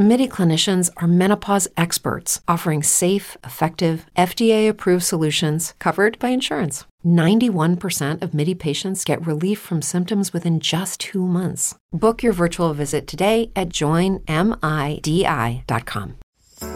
[0.00, 6.86] MIDI clinicians are menopause experts offering safe, effective, FDA approved solutions covered by insurance.
[7.04, 11.74] 91% of MIDI patients get relief from symptoms within just two months.
[11.92, 14.24] Book your virtual visit today at joinmidi.com.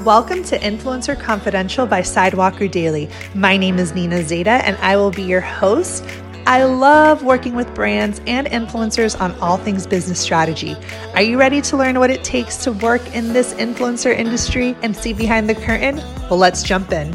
[0.04, 3.08] Welcome to Influencer Confidential by Sidewalker Daily.
[3.34, 6.04] My name is Nina Zeta, and I will be your host.
[6.46, 10.76] I love working with brands and influencers on all things business strategy.
[11.14, 14.94] Are you ready to learn what it takes to work in this influencer industry and
[14.94, 15.96] see behind the curtain?
[16.28, 17.14] Well, let's jump in.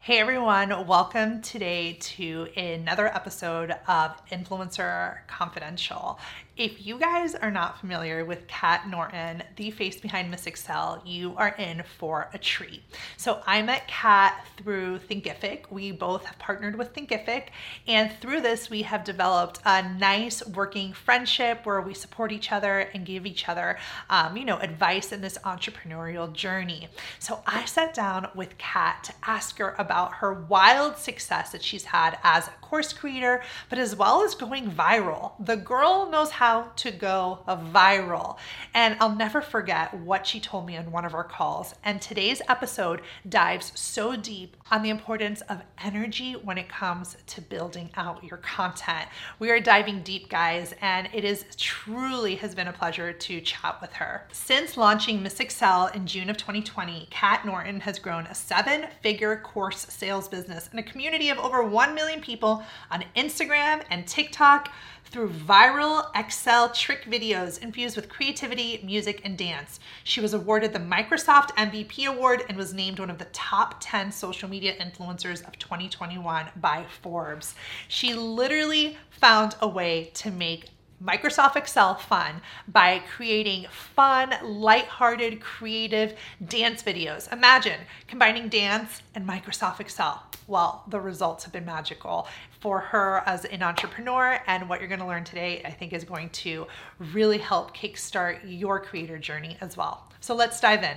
[0.00, 6.18] Hey everyone, welcome today to another episode of Influencer Confidential.
[6.56, 11.34] If you guys are not familiar with Kat Norton, the face behind Miss Excel, you
[11.36, 12.84] are in for a treat.
[13.16, 15.68] So I met Kat through Thinkific.
[15.72, 17.46] We both have partnered with Thinkific,
[17.88, 22.88] and through this, we have developed a nice working friendship where we support each other
[22.94, 23.76] and give each other,
[24.08, 26.86] um, you know, advice in this entrepreneurial journey.
[27.18, 31.86] So I sat down with Kat to ask her about her wild success that she's
[31.86, 35.32] had as a course creator, but as well as going viral.
[35.44, 38.36] The girl knows how how to go viral.
[38.74, 41.74] And I'll never forget what she told me in one of our calls.
[41.82, 47.40] And today's episode dives so deep on the importance of energy when it comes to
[47.40, 49.08] building out your content.
[49.38, 53.80] We are diving deep, guys, and it is truly has been a pleasure to chat
[53.80, 54.26] with her.
[54.32, 59.36] Since launching Miss Excel in June of 2020, Kat Norton has grown a seven figure
[59.36, 64.70] course sales business and a community of over 1 million people on Instagram and TikTok
[65.14, 69.78] through viral Excel trick videos infused with creativity, music, and dance.
[70.02, 74.10] She was awarded the Microsoft MVP Award and was named one of the top 10
[74.10, 77.54] social media influencers of 2021 by Forbes.
[77.86, 80.70] She literally found a way to make
[81.00, 87.32] Microsoft Excel fun by creating fun, light-hearted, creative dance videos.
[87.32, 90.24] Imagine combining dance and Microsoft Excel.
[90.46, 92.26] Well, the results have been magical
[92.64, 94.40] for her as an entrepreneur.
[94.46, 96.66] And what you're going to learn today, I think, is going to
[97.12, 100.10] really help kickstart your creator journey as well.
[100.20, 100.96] So let's dive in.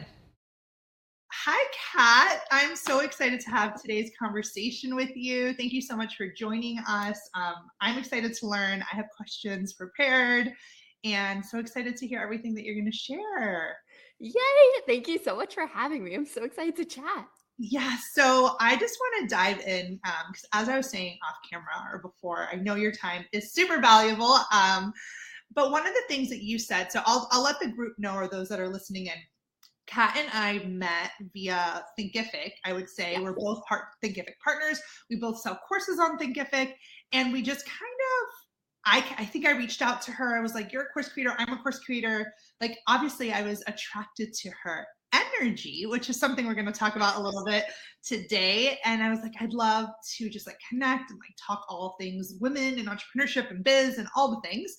[1.34, 2.44] Hi, Kat.
[2.52, 5.52] I'm so excited to have today's conversation with you.
[5.56, 7.20] Thank you so much for joining us.
[7.36, 8.82] Um, I'm excited to learn.
[8.82, 10.54] I have questions prepared
[11.04, 13.76] and so excited to hear everything that you're going to share.
[14.20, 14.32] Yay!
[14.88, 16.16] Thank you so much for having me.
[16.16, 17.28] I'm so excited to chat.
[17.60, 21.38] Yeah, so I just want to dive in because, um, as I was saying off
[21.50, 24.38] camera or before, I know your time is super valuable.
[24.52, 24.94] Um,
[25.56, 28.14] but one of the things that you said, so I'll, I'll let the group know
[28.14, 29.14] or those that are listening in
[29.88, 32.52] Kat and I met via Thinkific.
[32.66, 33.22] I would say yes.
[33.22, 34.80] we're both part Thinkific partners.
[35.10, 36.74] We both sell courses on Thinkific,
[37.14, 38.28] and we just kind of.
[38.90, 40.38] I, I think I reached out to her.
[40.38, 41.34] I was like, "You're a course creator.
[41.38, 44.86] I'm a course creator." Like, obviously, I was attracted to her
[45.42, 47.66] energy, which is something we're going to talk about a little bit
[48.04, 48.78] today.
[48.86, 52.36] And I was like, I'd love to just like connect and like talk all things
[52.40, 54.76] women and entrepreneurship and biz and all the things.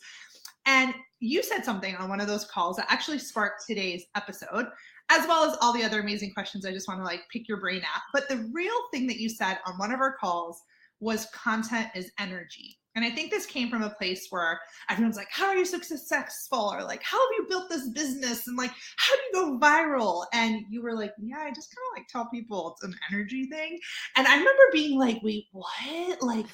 [0.67, 4.67] And you said something on one of those calls that actually sparked today's episode
[5.11, 7.61] as well as all the other amazing questions I just want to like pick your
[7.61, 8.03] brain at.
[8.13, 10.61] But the real thing that you said on one of our calls
[11.01, 12.79] was content is energy.
[12.95, 14.59] And I think this came from a place where
[14.91, 16.73] everyone's like, How are you so successful?
[16.75, 18.49] Or like, How have you built this business?
[18.49, 20.25] And like, How do you go viral?
[20.33, 23.47] And you were like, Yeah, I just kind of like tell people it's an energy
[23.47, 23.79] thing.
[24.17, 26.23] And I remember being like, Wait, what?
[26.23, 26.47] Like,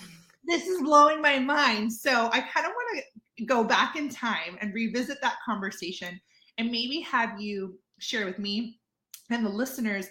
[0.47, 1.91] this is blowing my mind.
[1.91, 3.03] So I kind of want
[3.39, 6.21] to go back in time and revisit that conversation
[6.59, 8.79] and maybe have you share with me
[9.31, 10.09] and the listeners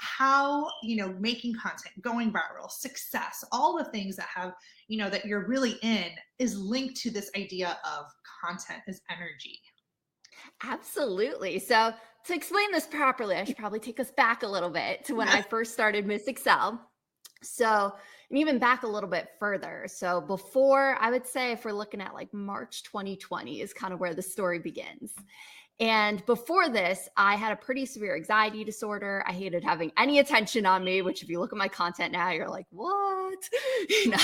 [0.00, 4.54] how you know making content going viral success all the things that have
[4.88, 6.06] you know that you're really in
[6.38, 8.06] is linked to this idea of
[8.42, 9.60] content as energy.
[10.64, 11.58] Absolutely.
[11.58, 11.92] So
[12.26, 15.28] to explain this properly i should probably take us back a little bit to when
[15.28, 16.80] i first started miss excel.
[17.42, 17.92] So
[18.30, 19.84] and even back a little bit further.
[19.86, 24.00] So before i would say if we're looking at like march 2020 is kind of
[24.00, 25.12] where the story begins
[25.80, 29.24] and before this, I had a pretty severe anxiety disorder.
[29.26, 32.30] I hated having any attention on me, which, if you look at my content now,
[32.30, 33.38] you're like, what?
[33.88, 34.18] you know?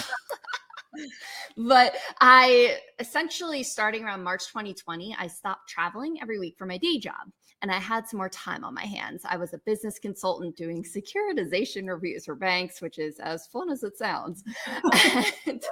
[1.57, 6.99] but I essentially, starting around March 2020, I stopped traveling every week for my day
[6.99, 7.29] job
[7.63, 9.23] and I had some more time on my hands.
[9.25, 13.83] I was a business consultant doing securitization reviews for banks, which is as fun as
[13.83, 14.45] it sounds.
[15.47, 15.63] and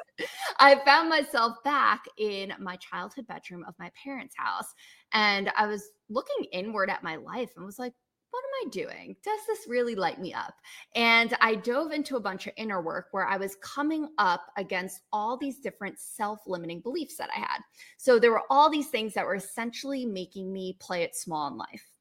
[0.58, 4.74] I found myself back in my childhood bedroom of my parents' house.
[5.14, 7.94] And I was looking inward at my life and was like,
[8.30, 9.14] what am I doing?
[9.22, 10.54] Does this really light me up?
[10.96, 15.02] And I dove into a bunch of inner work where I was coming up against
[15.12, 17.60] all these different self limiting beliefs that I had.
[17.96, 21.56] So there were all these things that were essentially making me play it small in
[21.56, 21.93] life.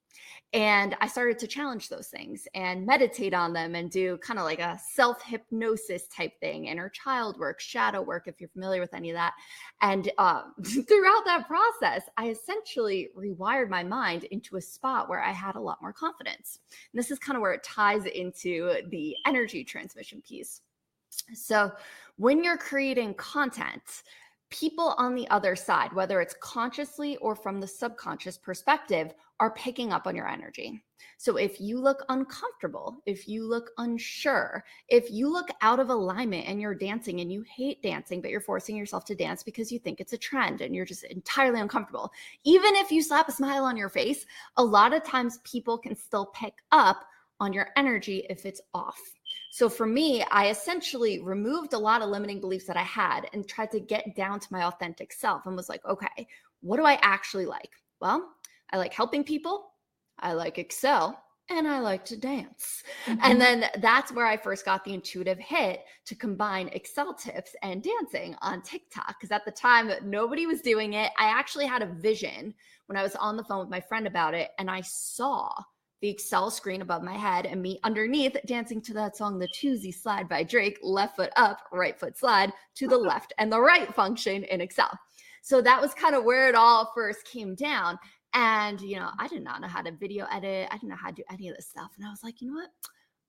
[0.54, 4.46] And I started to challenge those things and meditate on them and do kind of
[4.46, 8.94] like a self hypnosis type thing, inner child work, shadow work, if you're familiar with
[8.94, 9.34] any of that.
[9.82, 15.32] And um, throughout that process, I essentially rewired my mind into a spot where I
[15.32, 16.60] had a lot more confidence.
[16.70, 20.62] And this is kind of where it ties into the energy transmission piece.
[21.34, 21.72] So,
[22.18, 24.04] when you're creating content,
[24.52, 29.92] people on the other side, whether it's consciously or from the subconscious perspective, are picking
[29.92, 30.84] up on your energy.
[31.18, 36.48] So if you look uncomfortable, if you look unsure, if you look out of alignment
[36.48, 39.80] and you're dancing and you hate dancing, but you're forcing yourself to dance because you
[39.80, 42.12] think it's a trend and you're just entirely uncomfortable,
[42.44, 44.26] even if you slap a smile on your face,
[44.58, 47.06] a lot of times people can still pick up
[47.40, 49.00] on your energy if it's off.
[49.52, 53.48] So for me, I essentially removed a lot of limiting beliefs that I had and
[53.48, 56.28] tried to get down to my authentic self and was like, okay,
[56.62, 57.72] what do I actually like?
[58.00, 58.30] Well,
[58.74, 59.72] I like helping people,
[60.20, 62.84] I like Excel, and I like to dance.
[63.06, 63.20] Mm-hmm.
[63.22, 67.84] And then that's where I first got the intuitive hit to combine Excel tips and
[67.84, 69.16] dancing on TikTok.
[69.20, 71.12] Because at the time, nobody was doing it.
[71.20, 72.54] I actually had a vision
[72.88, 75.54] when I was on the phone with my friend about it, and I saw
[76.02, 79.94] the Excel screen above my head and me underneath dancing to that song, The Toosie
[79.94, 83.94] Slide by Drake, left foot up, right foot slide to the left and the right
[83.94, 84.90] function in Excel.
[85.44, 88.00] So that was kind of where it all first came down.
[88.34, 90.68] And, you know, I did not know how to video edit.
[90.72, 91.92] I didn't know how to do any of this stuff.
[91.98, 92.70] And I was like, you know what?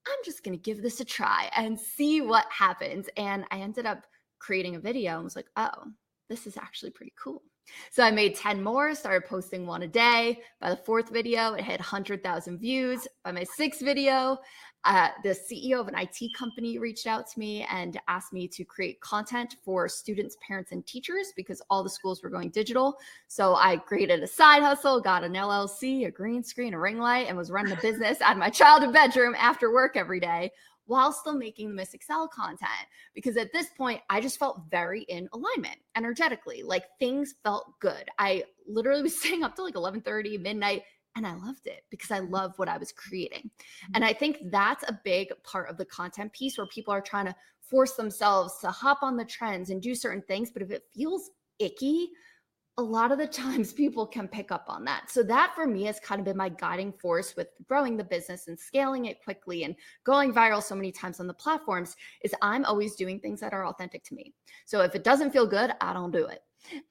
[0.07, 3.09] I'm just going to give this a try and see what happens.
[3.17, 4.07] And I ended up
[4.39, 5.93] creating a video and was like, oh,
[6.29, 7.43] this is actually pretty cool.
[7.91, 10.41] So I made 10 more, started posting one a day.
[10.61, 13.07] By the fourth video, it hit 100,000 views.
[13.25, 14.39] By my sixth video,
[14.85, 18.65] uh, the CEO of an IT company reached out to me and asked me to
[18.65, 22.99] create content for students, parents, and teachers because all the schools were going digital.
[23.29, 27.29] So I created a side hustle, got an LLC, a green screen, a ring light,
[27.29, 30.53] and was running a business out of my childhood bedroom after work every day
[30.87, 32.71] while still making the Miss Excel content.
[33.15, 36.63] Because at this point, I just felt very in alignment energetically.
[36.63, 38.09] Like things felt good.
[38.19, 40.83] I literally was staying up till like 11:30, midnight,
[41.17, 43.51] and I loved it because I love what I was creating.
[43.95, 44.05] And.
[44.05, 47.35] I think that's a big part of the content piece where people are trying to
[47.61, 50.51] force themselves to hop on the trends and do certain things.
[50.51, 52.11] But if it feels icky,
[52.77, 55.11] a lot of the times people can pick up on that.
[55.11, 58.49] So that for me has kind of been my guiding force with growing the business
[58.49, 59.75] and scaling it quickly and
[60.05, 63.67] going viral so many times on the platforms is I'm always doing things that are
[63.67, 64.35] authentic to me.
[64.65, 66.41] So if it doesn't feel good, I don't do it.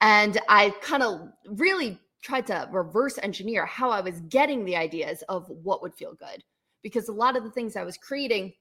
[0.00, 5.22] And I kind of really tried to reverse engineer how I was getting the ideas
[5.28, 6.42] of what would feel good
[6.82, 8.52] because a lot of the things I was creating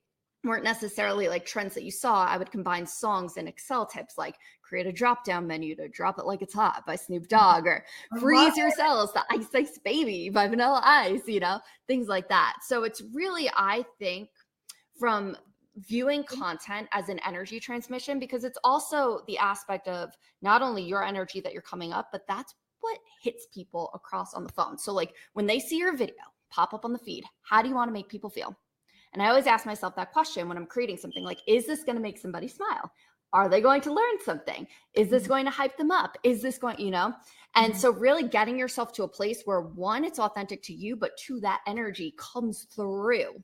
[0.43, 2.25] weren't necessarily like trends that you saw.
[2.25, 6.19] I would combine songs and Excel tips like create a drop down menu to drop
[6.19, 7.35] it like it's hot by Snoop mm-hmm.
[7.35, 7.85] Dogg or
[8.19, 12.57] freeze your cells, the Ice Ice Baby by Vanilla Ice, you know, things like that.
[12.61, 14.29] So it's really, I think,
[14.99, 15.37] from
[15.77, 20.11] viewing content as an energy transmission because it's also the aspect of
[20.41, 24.43] not only your energy that you're coming up, but that's what hits people across on
[24.43, 24.77] the phone.
[24.77, 26.15] So, like when they see your video
[26.49, 28.55] pop up on the feed, how do you want to make people feel?
[29.13, 31.95] And I always ask myself that question when I'm creating something like, is this going
[31.95, 32.91] to make somebody smile?
[33.33, 34.67] Are they going to learn something?
[34.93, 35.29] Is this mm-hmm.
[35.29, 36.17] going to hype them up?
[36.23, 37.13] Is this going, you know?
[37.55, 37.79] And mm-hmm.
[37.79, 41.39] so, really getting yourself to a place where one, it's authentic to you, but two,
[41.41, 43.43] that energy comes through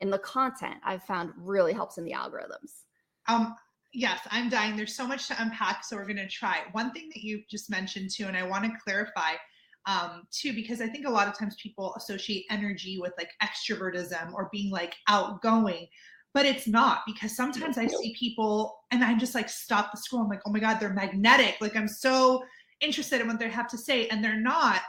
[0.00, 2.84] in the content, I've found really helps in the algorithms.
[3.28, 3.54] Um,
[3.92, 4.76] yes, I'm dying.
[4.76, 5.84] There's so much to unpack.
[5.84, 6.62] So, we're going to try.
[6.72, 9.32] One thing that you just mentioned too, and I want to clarify
[9.86, 14.32] um, too, because I think a lot of times people associate energy with like extrovertism
[14.34, 15.86] or being like outgoing,
[16.34, 20.22] but it's not because sometimes I see people and I'm just like stop the scroll.
[20.22, 21.56] I'm like, oh my God, they're magnetic.
[21.60, 22.44] Like I'm so
[22.80, 24.80] interested in what they have to say, and they're not.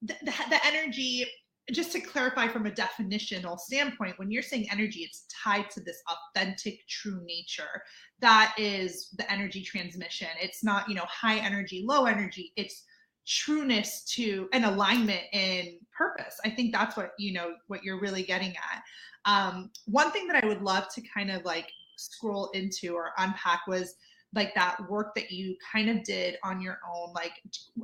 [0.00, 1.26] The, the, the energy
[1.72, 6.00] just to clarify from a definitional standpoint, when you're saying energy, it's tied to this
[6.08, 7.82] authentic, true nature.
[8.20, 10.28] That is the energy transmission.
[10.40, 12.52] It's not, you know, high energy, low energy.
[12.56, 12.84] It's
[13.28, 16.40] trueness to an alignment in purpose.
[16.44, 18.82] I think that's what you know what you're really getting at.
[19.24, 23.66] Um, one thing that I would love to kind of like scroll into or unpack
[23.66, 23.96] was
[24.34, 27.32] like that work that you kind of did on your own like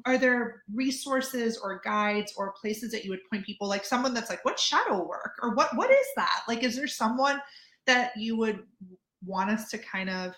[0.05, 4.29] are there resources or guides or places that you would point people like someone that's
[4.29, 7.41] like what shadow work or what what is that like is there someone
[7.87, 8.63] that you would
[9.25, 10.35] want us to kind of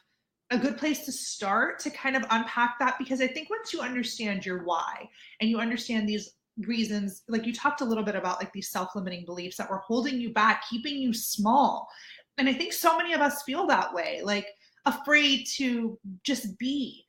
[0.50, 3.80] a good place to start to kind of unpack that because I think once you
[3.80, 5.08] understand your why
[5.40, 9.24] and you understand these reasons, like you talked a little bit about like these self-limiting
[9.24, 11.88] beliefs that were holding you back, keeping you small.
[12.38, 14.46] And I think so many of us feel that way, like
[14.84, 17.04] afraid to just be.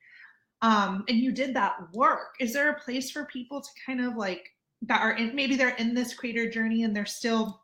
[0.60, 2.34] Um, and you did that work.
[2.40, 4.48] Is there a place for people to kind of like
[4.82, 7.62] that are in maybe they're in this creator journey and they're still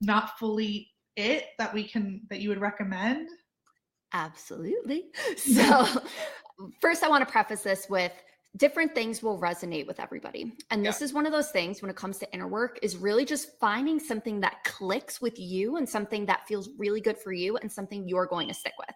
[0.00, 3.28] not fully it that we can that you would recommend?
[4.12, 5.06] Absolutely.
[5.36, 5.86] So,
[6.80, 8.12] first, I want to preface this with
[8.56, 10.56] different things will resonate with everybody.
[10.70, 11.04] And this yeah.
[11.06, 13.98] is one of those things when it comes to inner work is really just finding
[13.98, 18.08] something that clicks with you and something that feels really good for you and something
[18.08, 18.94] you're going to stick with.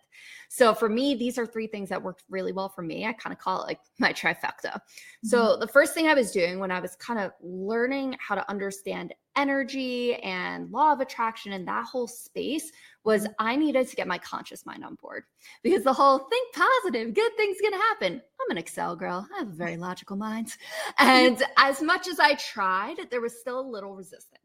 [0.48, 3.06] So for me, these are three things that worked really well for me.
[3.06, 4.64] I kind of call it like my trifecta.
[4.64, 5.28] Mm-hmm.
[5.28, 8.48] So the first thing I was doing when I was kind of learning how to
[8.50, 12.70] understand energy and law of attraction and that whole space
[13.04, 13.32] was mm-hmm.
[13.38, 15.24] I needed to get my conscious mind on board
[15.62, 18.14] because the whole think positive, good things gonna happen.
[18.40, 19.26] I'm an Excel girl.
[19.34, 20.56] I have a very logical mind.
[20.98, 24.40] And as much as I tried, there was still a little resistance.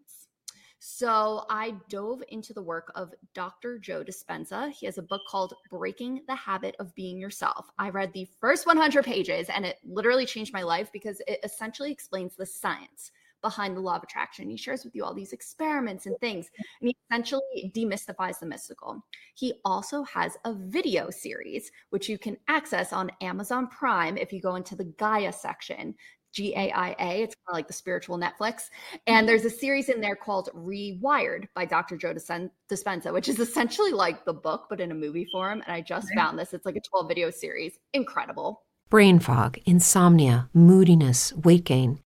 [0.87, 3.79] So I dove into the work of Dr.
[3.79, 4.71] Joe Dispenza.
[4.71, 7.65] He has a book called Breaking the Habit of Being Yourself.
[7.79, 11.91] I read the first 100 pages and it literally changed my life because it essentially
[11.91, 13.11] explains the science
[13.41, 14.49] behind the law of attraction.
[14.49, 16.49] He shares with you all these experiments and things,
[16.81, 19.03] and he essentially demystifies the mystical.
[19.35, 24.41] He also has a video series, which you can access on Amazon Prime if you
[24.41, 25.95] go into the Gaia section.
[26.35, 27.23] G A I A.
[27.23, 28.63] It's kind of like the spiritual Netflix.
[29.07, 29.25] And mm-hmm.
[29.27, 31.95] there's a series in there called Rewired by Dr.
[31.95, 35.63] Joe Dispenza, which is essentially like the book, but in a movie form.
[35.65, 36.53] And I just found this.
[36.53, 37.79] It's like a 12 video series.
[37.93, 38.63] Incredible.
[38.89, 41.99] Brain fog, insomnia, moodiness, weight gain.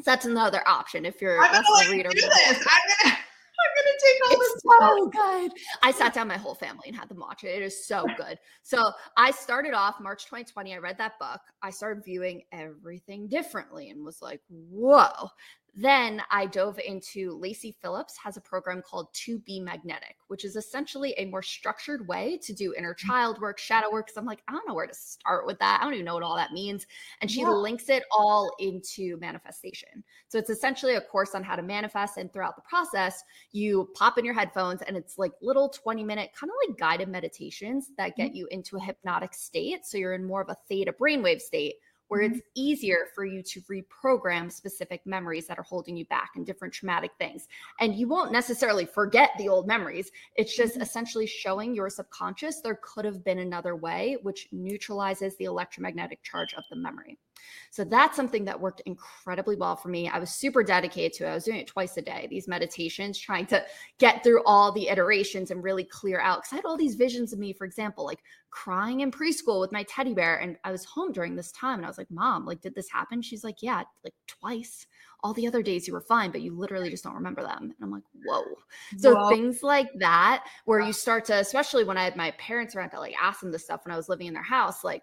[0.00, 2.10] So that's another option if you're I'm gonna a reader.
[2.10, 2.48] Do this.
[2.48, 3.16] I'm gonna
[3.54, 4.62] I'm gonna take all it's this.
[4.62, 5.52] So good.
[5.82, 7.48] I sat down my whole family and had them watch it.
[7.48, 8.38] It is so good.
[8.62, 10.74] So I started off March 2020.
[10.74, 11.40] I read that book.
[11.62, 15.28] I started viewing everything differently and was like, whoa,
[15.76, 20.54] then I dove into Lacy Phillips has a program called To Be Magnetic, which is
[20.54, 22.98] essentially a more structured way to do inner mm.
[22.98, 24.06] child work, shadow work.
[24.06, 25.80] Cause I'm like, I don't know where to start with that.
[25.80, 26.86] I don't even know what all that means.
[27.20, 27.48] And she yeah.
[27.48, 30.04] links it all into manifestation.
[30.28, 32.18] So it's essentially a course on how to manifest.
[32.18, 36.30] And throughout the process, you pop in your headphones and it's like little 20 minute,
[36.38, 38.36] kind of like guided meditations that get mm-hmm.
[38.36, 39.84] you into a hypnotic state.
[39.84, 41.74] So you're in more of a theta brainwave state
[42.08, 42.34] where mm-hmm.
[42.34, 46.74] it's easier for you to reprogram specific memories that are holding you back and different
[46.74, 47.48] traumatic things.
[47.80, 50.10] And you won't necessarily forget the old memories.
[50.36, 50.82] It's just mm-hmm.
[50.82, 56.54] essentially showing your subconscious there could have been another way, which neutralizes the electromagnetic charge
[56.54, 57.18] of the memory.
[57.70, 60.08] So that's something that worked incredibly well for me.
[60.08, 61.30] I was super dedicated to it.
[61.30, 63.64] I was doing it twice a day, these meditations, trying to
[63.98, 66.38] get through all the iterations and really clear out.
[66.38, 68.20] Because I had all these visions of me, for example, like
[68.50, 70.36] crying in preschool with my teddy bear.
[70.36, 72.90] And I was home during this time and I was like, Mom, like, did this
[72.90, 73.22] happen?
[73.22, 74.86] She's like, Yeah, like twice.
[75.24, 77.62] All the other days you were fine, but you literally just don't remember them.
[77.62, 78.44] And I'm like, whoa.
[78.98, 79.30] So whoa.
[79.30, 83.00] things like that, where you start to, especially when I had my parents around to
[83.00, 85.02] like ask them this stuff when I was living in their house, like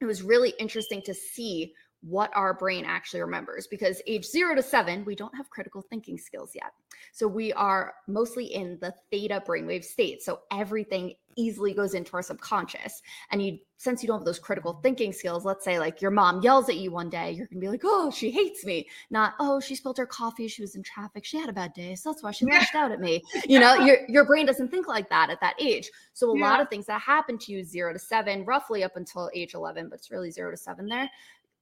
[0.00, 1.72] it was really interesting to see
[2.04, 6.18] what our brain actually remembers because age zero to seven, we don't have critical thinking
[6.18, 6.72] skills yet.
[7.12, 10.22] So we are mostly in the theta brainwave state.
[10.22, 13.02] So everything easily goes into our subconscious.
[13.30, 16.42] And you, since you don't have those critical thinking skills, let's say like your mom
[16.42, 18.88] yells at you one day, you're gonna be like, oh, she hates me.
[19.10, 21.94] Not, oh, she spilled her coffee, she was in traffic, she had a bad day,
[21.94, 23.22] so that's why she lashed out at me.
[23.46, 25.90] You know, your your brain doesn't think like that at that age.
[26.14, 26.48] So a yeah.
[26.48, 29.88] lot of things that happen to you zero to seven, roughly up until age 11,
[29.90, 31.10] but it's really zero to seven there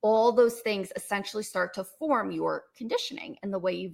[0.02, 3.88] all those things essentially start to form your conditioning and the way you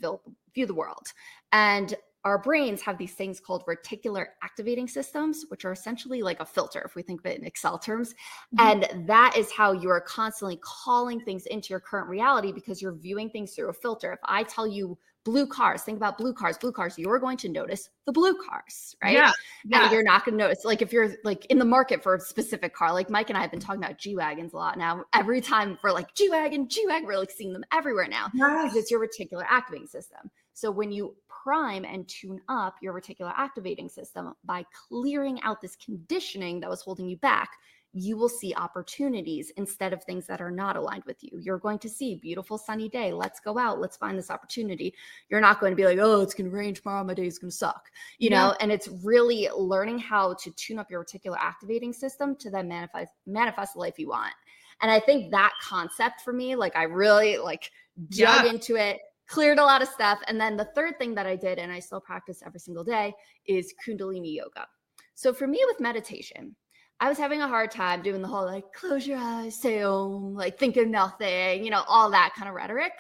[0.55, 1.07] view the world.
[1.53, 1.95] And
[2.25, 6.83] our brains have these things called reticular activating systems, which are essentially like a filter,
[6.85, 8.15] if we think of it in Excel terms.
[8.57, 8.85] Mm-hmm.
[8.95, 13.31] And that is how you're constantly calling things into your current reality because you're viewing
[13.31, 14.13] things through a filter.
[14.13, 17.49] If I tell you blue cars, think about blue cars, blue cars, you're going to
[17.49, 19.13] notice the blue cars, right?
[19.13, 19.31] Yeah.
[19.65, 19.83] yeah.
[19.85, 22.21] And you're not going to notice, like, if you're like in the market for a
[22.21, 25.05] specific car, like Mike and I have been talking about G Wagons a lot now.
[25.15, 28.65] Every time for like G Wagon, G Wagon, we're like seeing them everywhere now yes.
[28.65, 30.31] because it's your reticular activating system.
[30.55, 31.15] So when you
[31.49, 36.83] prime and tune up your reticular activating system by clearing out this conditioning that was
[36.83, 37.49] holding you back,
[37.95, 41.39] you will see opportunities instead of things that are not aligned with you.
[41.41, 43.15] You're going to see beautiful sunny day.
[43.15, 43.81] Let's go out.
[43.81, 44.93] Let's find this opportunity.
[45.31, 47.03] You're not going to be like, oh, it's going to rain tomorrow.
[47.03, 47.89] My day is going to suck.
[48.19, 48.49] You yeah.
[48.49, 52.69] know, and it's really learning how to tune up your reticular activating system to then
[52.69, 54.35] manifest manifest the life you want.
[54.83, 57.71] And I think that concept for me, like I really like
[58.11, 58.45] dug yeah.
[58.45, 60.19] into it, cleared a lot of stuff.
[60.27, 63.13] And then the third thing that I did, and I still practice every single day,
[63.47, 64.67] is Kundalini yoga.
[65.15, 66.57] So for me with meditation,
[67.01, 70.35] I was having a hard time doing the whole like close your eyes, say om,
[70.35, 72.93] like think of nothing, you know, all that kind of rhetoric.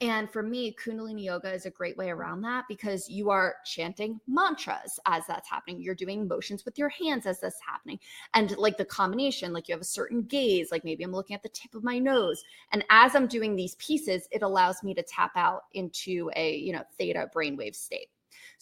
[0.00, 4.20] And for me, Kundalini Yoga is a great way around that because you are chanting
[4.26, 5.80] mantras as that's happening.
[5.80, 8.00] You're doing motions with your hands as that's happening.
[8.34, 11.42] And like the combination, like you have a certain gaze, like maybe I'm looking at
[11.42, 12.42] the tip of my nose.
[12.72, 16.72] And as I'm doing these pieces, it allows me to tap out into a, you
[16.72, 18.08] know, theta brainwave state.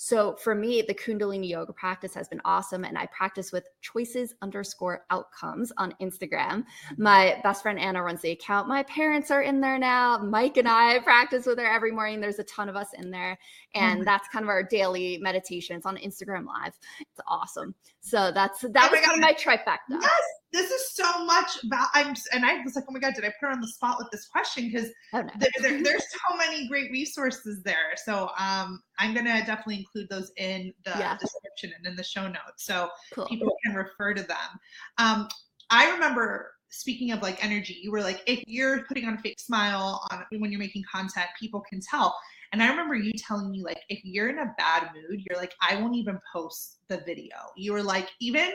[0.05, 2.85] So for me, the Kundalini yoga practice has been awesome.
[2.85, 6.65] And I practice with choices underscore outcomes on Instagram.
[6.97, 8.67] My best friend Anna runs the account.
[8.67, 10.19] My parents are in there now.
[10.19, 12.21] Mike and I practice with her every morning.
[12.21, 13.39] There's a ton of us in there.
[13.77, 14.05] And mm-hmm.
[14.05, 16.77] that's kind of our daily meditations on Instagram Live.
[16.99, 17.73] It's awesome.
[18.01, 20.01] So that's that oh was kind of my trifecta.
[20.01, 23.25] Yes, this is so much about I'm and I was like, oh my god, did
[23.25, 24.71] I put her on the spot with this question?
[24.71, 25.31] Because oh, no.
[25.39, 27.95] there, there, there's so many great resources there.
[28.05, 31.17] So um I'm gonna definitely include those in the yeah.
[31.17, 33.27] description and in the show notes so cool.
[33.27, 34.61] people can refer to them.
[34.99, 35.29] Um
[35.71, 39.39] I remember speaking of like energy, you were like, if you're putting on a fake
[39.41, 42.17] smile on when you're making content, people can tell.
[42.53, 45.55] And I remember you telling me like, if you're in a bad mood, you're like,
[45.63, 47.37] I won't even post the video.
[47.57, 48.51] You were like, even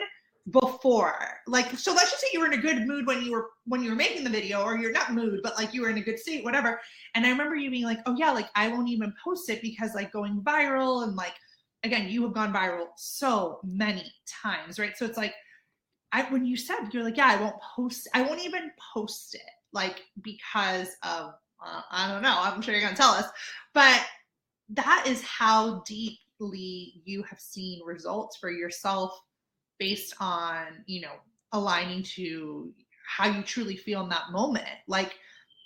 [0.50, 1.40] before.
[1.46, 3.82] Like so let's just say you were in a good mood when you were when
[3.82, 6.02] you were making the video or you're not mood but like you were in a
[6.02, 6.80] good state whatever.
[7.14, 9.94] And i remember you being like oh yeah like i won't even post it because
[9.94, 11.34] like going viral and like
[11.84, 14.96] again you have gone viral so many times right?
[14.96, 15.34] So it's like
[16.12, 19.50] i when you said you're like yeah i won't post i won't even post it
[19.72, 23.26] like because of uh, i don't know i'm sure you're gonna tell us.
[23.74, 24.04] But
[24.70, 29.18] that is how deeply you have seen results for yourself
[29.78, 31.12] based on you know
[31.52, 32.72] aligning to
[33.06, 34.66] how you truly feel in that moment.
[34.86, 35.14] Like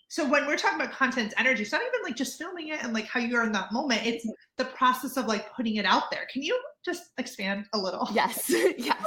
[0.09, 2.93] so when we're talking about content's energy it's not even like just filming it and
[2.93, 4.05] like how you are in that moment.
[4.05, 4.33] It's mm-hmm.
[4.59, 6.27] the process of like putting it out there.
[6.33, 8.09] Can you just expand a little?
[8.13, 8.53] Yes.
[8.79, 9.05] Yes.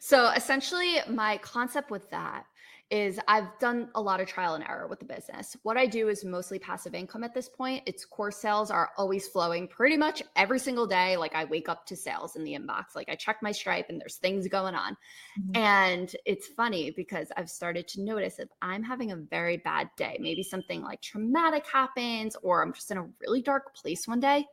[0.00, 2.44] So essentially my concept with that
[2.90, 5.56] is I've done a lot of trial and error with the business.
[5.64, 7.82] What I do is mostly passive income at this point.
[7.84, 11.16] Its course sales are always flowing pretty much every single day.
[11.16, 12.94] Like I wake up to sales in the inbox.
[12.94, 14.96] Like I check my Stripe and there's things going on.
[15.38, 15.56] Mm-hmm.
[15.56, 20.16] And it's funny because I've started to notice if I'm having a very bad day,
[20.20, 24.46] maybe something like traumatic happens, or I'm just in a really dark place one day,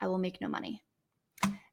[0.00, 0.82] I will make no money.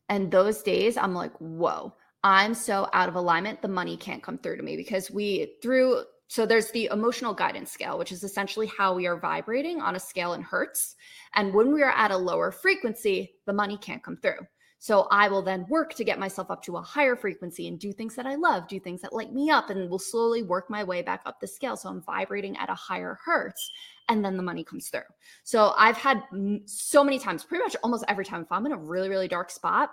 [0.09, 4.37] And those days, I'm like, whoa I'm so out of alignment, the money can't come
[4.37, 8.67] through to me because we, through, so there's the emotional guidance scale, which is essentially
[8.77, 10.95] how we are vibrating on a scale in hertz.
[11.35, 14.47] And when we are at a lower frequency, the money can't come through.
[14.79, 17.93] So I will then work to get myself up to a higher frequency and do
[17.93, 20.83] things that I love, do things that light me up, and will slowly work my
[20.83, 21.77] way back up the scale.
[21.77, 23.71] So I'm vibrating at a higher hertz
[24.09, 25.01] and then the money comes through.
[25.43, 26.23] So I've had
[26.65, 29.51] so many times, pretty much almost every time, if I'm in a really, really dark
[29.51, 29.91] spot,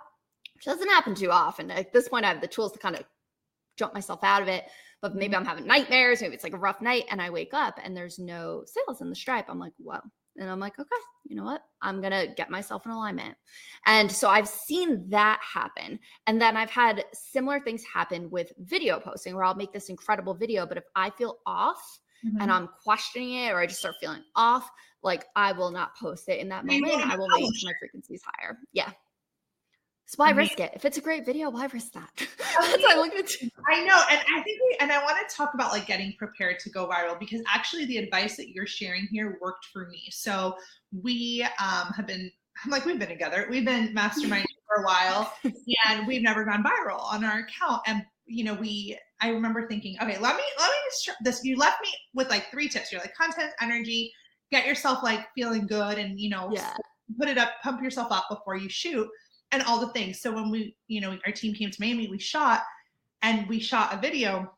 [0.61, 1.71] which doesn't happen too often.
[1.71, 3.03] At this point, I have the tools to kind of
[3.77, 4.65] jump myself out of it.
[5.01, 5.41] But maybe mm-hmm.
[5.41, 6.21] I'm having nightmares.
[6.21, 9.09] Maybe it's like a rough night, and I wake up and there's no sales in
[9.09, 9.45] the stripe.
[9.49, 9.99] I'm like, whoa.
[10.37, 10.89] And I'm like, okay,
[11.25, 11.61] you know what?
[11.81, 13.35] I'm going to get myself in alignment.
[13.85, 15.99] And so I've seen that happen.
[16.25, 20.33] And then I've had similar things happen with video posting where I'll make this incredible
[20.33, 20.65] video.
[20.65, 21.81] But if I feel off
[22.25, 22.39] mm-hmm.
[22.39, 24.69] and I'm questioning it or I just start feeling off,
[25.03, 26.93] like I will not post it in that moment.
[26.93, 28.57] I will until my frequency is higher.
[28.71, 28.91] Yeah.
[30.11, 30.73] So why risk it?
[30.75, 32.09] If it's a great video, why risk that?
[32.17, 33.29] That's I look at
[33.69, 36.59] I know, and I think we and I want to talk about like getting prepared
[36.59, 40.09] to go viral because actually the advice that you're sharing here worked for me.
[40.11, 40.57] So
[40.91, 42.29] we um, have been
[42.61, 45.33] I'm like we've been together, we've been masterminding for a while,
[45.87, 47.81] and we've never gone viral on our account.
[47.87, 51.45] And you know, we I remember thinking, okay, let me let me just this.
[51.45, 52.91] You left me with like three tips.
[52.91, 54.11] You're like content, energy,
[54.51, 56.73] get yourself like feeling good, and you know, yeah.
[57.17, 59.07] put it up, pump yourself up before you shoot
[59.51, 60.21] and all the things.
[60.21, 62.63] So when we, you know, our team came to Miami, we shot
[63.21, 64.51] and we shot a video.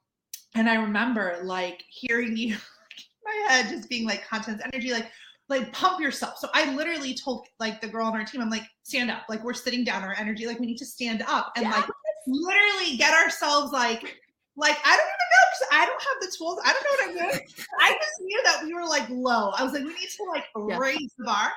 [0.55, 2.55] And I remember like hearing you
[3.25, 5.09] my head just being like contents energy, like
[5.49, 6.37] like pump yourself.
[6.37, 9.23] So I literally told like the girl on our team, I'm like, stand up.
[9.29, 11.75] Like we're sitting down, our energy, like we need to stand up and yes.
[11.75, 11.89] like
[12.25, 14.19] literally get ourselves like
[14.55, 16.59] like I don't even know because I don't have the tools.
[16.63, 17.47] I don't know what I'm doing.
[17.81, 19.49] I just knew that we were like low.
[19.49, 20.77] I was like, we need to like yeah.
[20.77, 21.51] raise the bar.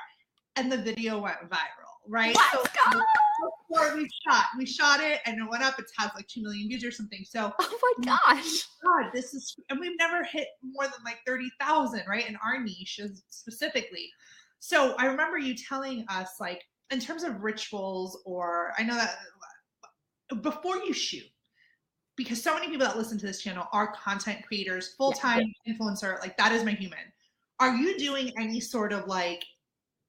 [0.55, 2.35] And the video went viral right?
[2.35, 3.01] Let's so, go.
[3.69, 4.45] before we shot.
[4.57, 5.79] We shot it and it went up.
[5.79, 7.23] It has like two million views or something.
[7.23, 11.49] So oh my gosh, God, this is and we've never hit more than like thirty
[11.59, 12.27] thousand, right?
[12.27, 14.09] In our niche specifically.
[14.59, 19.17] So I remember you telling us like in terms of rituals, or I know that
[20.41, 21.27] before you shoot,
[22.15, 25.73] because so many people that listen to this channel are content creators, full time yeah.
[25.73, 26.19] influencer.
[26.21, 26.99] Like that is my human.
[27.59, 29.43] Are you doing any sort of like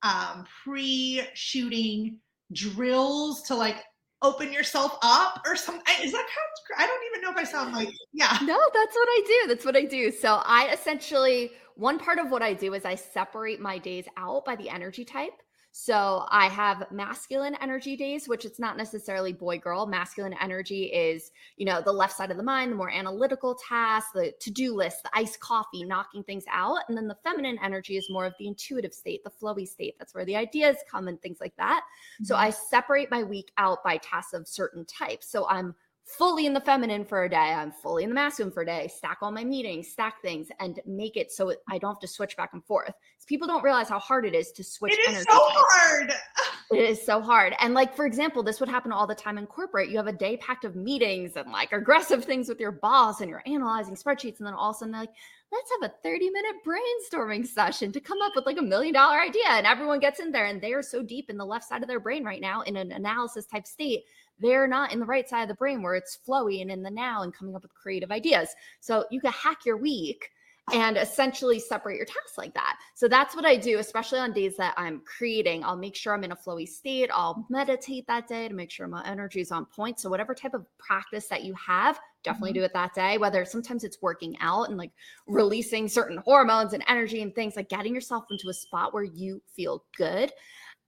[0.03, 2.19] um, pre-shooting
[2.53, 3.85] drills to like
[4.23, 5.95] open yourself up or something?
[6.03, 8.39] Is that kind of, I don't even know if I sound like yeah.
[8.43, 9.49] No, that's what I do.
[9.49, 10.11] That's what I do.
[10.11, 14.45] So I essentially one part of what I do is I separate my days out
[14.45, 15.41] by the energy type.
[15.81, 19.87] So I have masculine energy days, which it's not necessarily boy girl.
[19.87, 24.11] Masculine energy is, you know, the left side of the mind, the more analytical tasks,
[24.13, 26.79] the to do list, the iced coffee, knocking things out.
[26.89, 29.95] And then the feminine energy is more of the intuitive state, the flowy state.
[30.01, 31.85] That's where the ideas come and things like that.
[31.85, 32.25] Mm-hmm.
[32.25, 35.31] So I separate my week out by tasks of certain types.
[35.31, 35.77] So I'm
[36.09, 37.37] fully in the feminine for a day.
[37.37, 38.89] I'm fully in the masculine for a day.
[38.89, 42.37] Stack all my meetings, stack things, and make it so I don't have to switch
[42.37, 42.95] back and forth.
[43.27, 44.95] People don't realize how hard it is to switch.
[44.95, 46.13] It is so hard.
[46.71, 47.55] It is so hard.
[47.61, 49.89] And like for example, this would happen all the time in corporate.
[49.89, 53.31] You have a day packed of meetings and like aggressive things with your boss, and
[53.31, 55.15] you're analyzing spreadsheets, and then all of a sudden they're like,
[55.51, 59.19] let's have a 30 minute brainstorming session to come up with like a million dollar
[59.19, 59.47] idea.
[59.49, 61.89] And everyone gets in there and they are so deep in the left side of
[61.89, 64.05] their brain right now in an analysis type state
[64.41, 66.91] they're not in the right side of the brain where it's flowy and in the
[66.91, 68.49] now and coming up with creative ideas.
[68.81, 70.31] So you can hack your week
[70.73, 72.79] and essentially separate your tasks like that.
[72.95, 75.65] So that's what I do, especially on days that I'm creating.
[75.65, 77.11] I'll make sure I'm in a flowy state.
[77.13, 79.99] I'll meditate that day to make sure my energy is on point.
[79.99, 82.61] So whatever type of practice that you have, definitely mm-hmm.
[82.61, 83.19] do it that day.
[83.19, 84.93] Whether sometimes it's working out and like
[85.27, 89.41] releasing certain hormones and energy and things like getting yourself into a spot where you
[89.55, 90.33] feel good.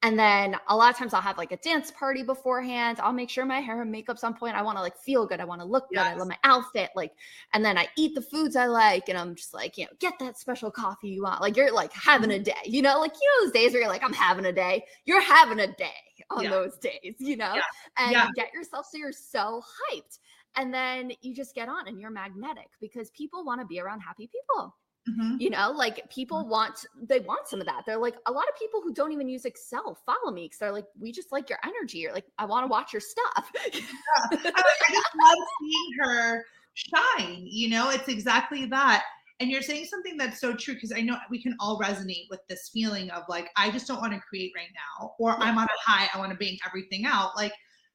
[0.02, 2.98] And then a lot of times I'll have like a dance party beforehand.
[3.02, 4.56] I'll make sure my hair and makeup's on point.
[4.56, 5.40] I want to like feel good.
[5.40, 6.02] I want to look yes.
[6.02, 6.14] good.
[6.14, 6.90] I love my outfit.
[6.96, 7.12] Like,
[7.52, 9.10] and then I eat the foods I like.
[9.10, 11.42] And I'm just like, you know, get that special coffee you want.
[11.42, 12.44] Like you're like having a mm-hmm.
[12.44, 14.84] day, you know, like, you know, those days where you're like, I'm having a day.
[15.04, 15.90] You're having a day
[16.30, 16.50] on yeah.
[16.50, 17.62] those days, you know, yeah.
[17.98, 18.28] and yeah.
[18.34, 20.18] get yourself so you're so hyped.
[20.56, 24.00] And then you just get on and you're magnetic because people want to be around
[24.00, 24.74] happy people.
[25.08, 25.36] Mm-hmm.
[25.38, 26.50] You know, like people mm-hmm.
[26.50, 27.84] want they want some of that.
[27.86, 30.72] They're like a lot of people who don't even use Excel follow me because they're
[30.72, 31.98] like, we just like your energy.
[31.98, 33.50] You're like, I want to watch your stuff.
[33.72, 33.80] yeah.
[34.12, 37.46] I, I just love seeing her shine.
[37.46, 39.04] You know, it's exactly that.
[39.40, 42.40] And you're saying something that's so true because I know we can all resonate with
[42.48, 45.64] this feeling of like, I just don't want to create right now, or I'm on
[45.64, 47.34] a high, I want to bang everything out.
[47.36, 47.52] Like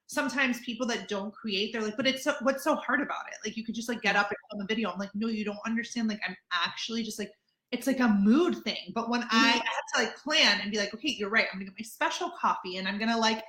[0.08, 3.38] sometimes people that don't create, they're like, but it's so, what's so hard about it?
[3.46, 4.91] Like you could just like get up and film a video.
[4.91, 6.08] I'm like, no, you don't understand.
[6.08, 7.32] Like I'm actually just like,
[7.72, 8.91] it's like a mood thing.
[8.94, 9.62] But when I, I had
[9.96, 11.48] to like plan and be like, okay, you're right.
[11.52, 13.44] I'm gonna get my special coffee and I'm gonna like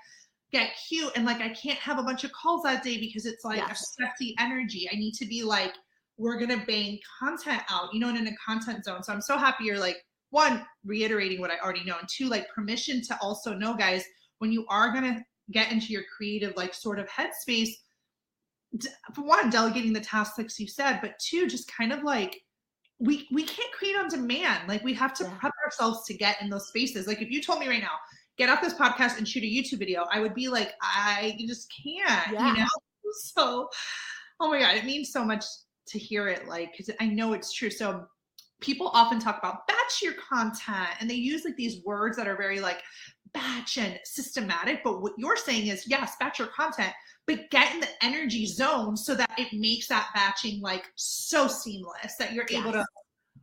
[0.52, 3.44] get cute and like I can't have a bunch of calls that day because it's
[3.44, 3.82] like yes.
[3.82, 4.88] a sexy energy.
[4.92, 5.74] I need to be like,
[6.18, 9.02] we're gonna bang content out, you know, and in a content zone.
[9.02, 9.98] So I'm so happy you're like
[10.30, 14.04] one reiterating what I already know, and two, like permission to also know, guys,
[14.38, 17.70] when you are gonna get into your creative like sort of headspace
[19.14, 22.42] for one delegating the tasks like you said but two just kind of like
[22.98, 25.34] we we can't create on demand like we have to yeah.
[25.38, 27.94] prep ourselves to get in those spaces like if you told me right now
[28.38, 31.72] get off this podcast and shoot a youtube video i would be like i just
[31.84, 32.48] can't yeah.
[32.48, 32.66] you know
[33.22, 33.68] so
[34.40, 35.44] oh my god it means so much
[35.86, 38.04] to hear it like because i know it's true so
[38.60, 42.36] people often talk about batch your content and they use like these words that are
[42.36, 42.82] very like
[43.36, 44.82] batch and systematic.
[44.82, 46.92] But what you're saying is, yes, batch your content,
[47.26, 52.16] but get in the energy zone so that it makes that batching like so seamless
[52.18, 52.62] that you're yes.
[52.62, 52.84] able to.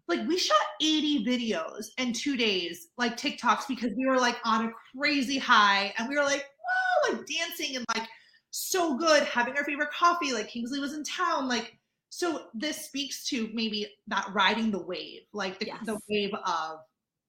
[0.08, 4.65] Like we shot 80 videos in two days, like TikToks, because we were like on
[4.65, 8.08] a crazy high and we were like, whoa, like dancing and like
[8.51, 10.34] so good, having our favorite coffee.
[10.34, 11.47] Like Kingsley was in town.
[11.47, 11.77] Like,
[12.10, 15.86] so this speaks to maybe that riding the wave, like the, yes.
[15.86, 16.79] the wave of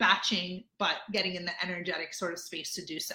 [0.00, 3.14] batching, but getting in the energetic sort of space to do so.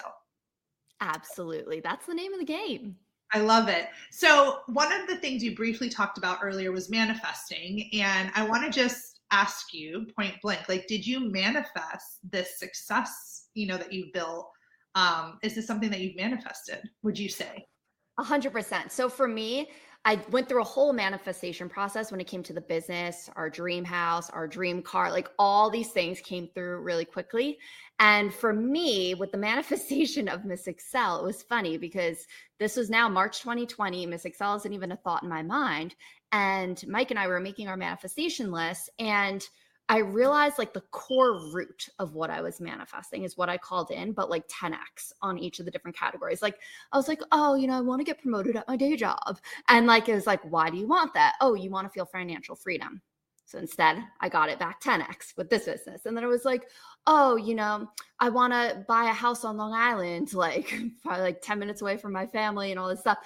[1.02, 1.80] Absolutely.
[1.80, 2.96] That's the name of the game.
[3.32, 3.88] I love it.
[4.12, 7.90] So, one of the things you briefly talked about earlier was manifesting.
[7.92, 13.48] And I want to just ask you point blank like, did you manifest this success,
[13.54, 14.48] you know, that you built?
[14.94, 17.66] Um, is this something that you've manifested, would you say?
[18.18, 18.92] A hundred percent.
[18.92, 19.68] So for me,
[20.06, 23.84] I went through a whole manifestation process when it came to the business, our dream
[23.84, 27.58] house, our dream car, like all these things came through really quickly.
[27.98, 32.24] And for me, with the manifestation of Miss Excel, it was funny because
[32.60, 34.06] this was now March 2020.
[34.06, 35.96] Miss Excel isn't even a thought in my mind.
[36.30, 38.90] And Mike and I were making our manifestation list.
[39.00, 39.44] And
[39.88, 43.90] I realized like the core root of what I was manifesting is what I called
[43.92, 46.42] in, but like 10x on each of the different categories.
[46.42, 46.58] Like
[46.92, 49.38] I was like, oh, you know, I want to get promoted at my day job.
[49.68, 51.34] And like it was like, why do you want that?
[51.40, 53.00] Oh, you want to feel financial freedom.
[53.44, 56.04] So instead, I got it back 10x with this business.
[56.04, 56.68] And then it was like,
[57.06, 61.42] oh, you know, I want to buy a house on Long Island, like probably like
[61.42, 63.18] 10 minutes away from my family and all this stuff.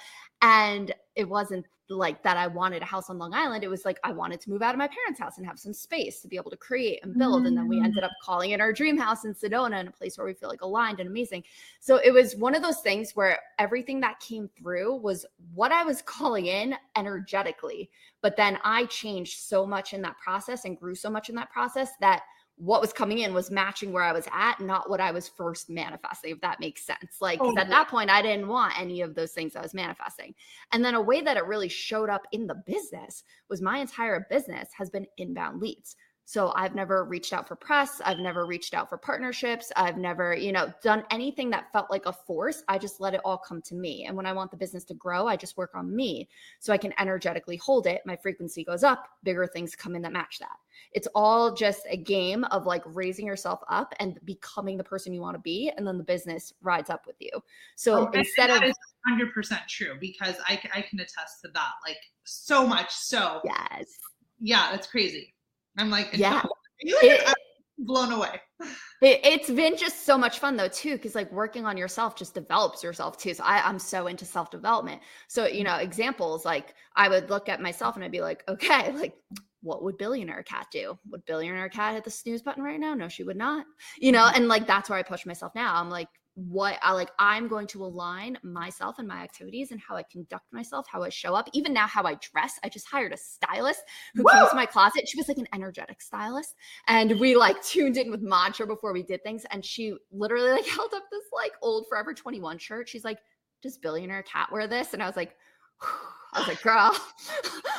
[0.43, 3.63] And it wasn't like that I wanted a house on Long Island.
[3.63, 5.73] It was like I wanted to move out of my parents' house and have some
[5.73, 7.43] space to be able to create and build.
[7.43, 7.47] Mm.
[7.47, 10.17] And then we ended up calling it our dream house in Sedona in a place
[10.17, 11.43] where we feel like aligned and amazing.
[11.79, 15.83] So it was one of those things where everything that came through was what I
[15.83, 17.89] was calling in energetically.
[18.21, 21.51] But then I changed so much in that process and grew so much in that
[21.51, 22.23] process that
[22.61, 25.67] what was coming in was matching where I was at, not what I was first
[25.67, 27.17] manifesting, if that makes sense.
[27.19, 30.35] Like, oh, at that point, I didn't want any of those things I was manifesting.
[30.71, 34.27] And then a way that it really showed up in the business was my entire
[34.29, 35.95] business has been inbound leads.
[36.31, 37.99] So I've never reached out for press.
[38.05, 39.69] I've never reached out for partnerships.
[39.75, 42.63] I've never, you know, done anything that felt like a force.
[42.69, 44.05] I just let it all come to me.
[44.05, 46.29] And when I want the business to grow, I just work on me
[46.61, 48.01] so I can energetically hold it.
[48.05, 50.55] My frequency goes up, bigger things come in that match that.
[50.93, 55.19] It's all just a game of like raising yourself up and becoming the person you
[55.19, 55.69] want to be.
[55.75, 57.43] And then the business rides up with you.
[57.75, 58.63] So oh, okay, instead of.
[59.09, 61.71] 100% true because I, I can attest to that.
[61.85, 62.93] Like so much.
[62.93, 63.41] So.
[63.43, 63.97] Yes.
[64.39, 65.33] Yeah, that's crazy.
[65.77, 66.43] I'm like, yeah,
[66.79, 67.33] it, uh,
[67.77, 68.41] blown away.
[69.03, 72.35] It, it's been just so much fun though too, because like working on yourself just
[72.35, 73.33] develops yourself too.
[73.33, 75.01] So I, I'm so into self development.
[75.27, 78.91] So you know, examples like I would look at myself and I'd be like, okay,
[78.95, 79.15] like
[79.63, 80.99] what would billionaire Kat do?
[81.09, 82.93] Would billionaire Kat hit the snooze button right now?
[82.93, 83.65] No, she would not.
[83.97, 84.35] You know, mm-hmm.
[84.35, 85.73] and like that's where I push myself now.
[85.75, 89.95] I'm like, what I like, I'm going to align myself and my activities and how
[89.95, 92.53] I conduct myself, how I show up, even now how I dress.
[92.63, 93.81] I just hired a stylist
[94.15, 94.31] who Whoa!
[94.31, 95.07] came to my closet.
[95.07, 96.55] She was like an energetic stylist.
[96.87, 99.45] And we like tuned in with mantra before we did things.
[99.51, 102.87] And she literally like held up this like old Forever 21 shirt.
[102.87, 103.19] She's like,
[103.61, 104.93] Does billionaire Kat wear this?
[104.93, 105.35] And I was like,
[106.33, 106.75] I was like, girl,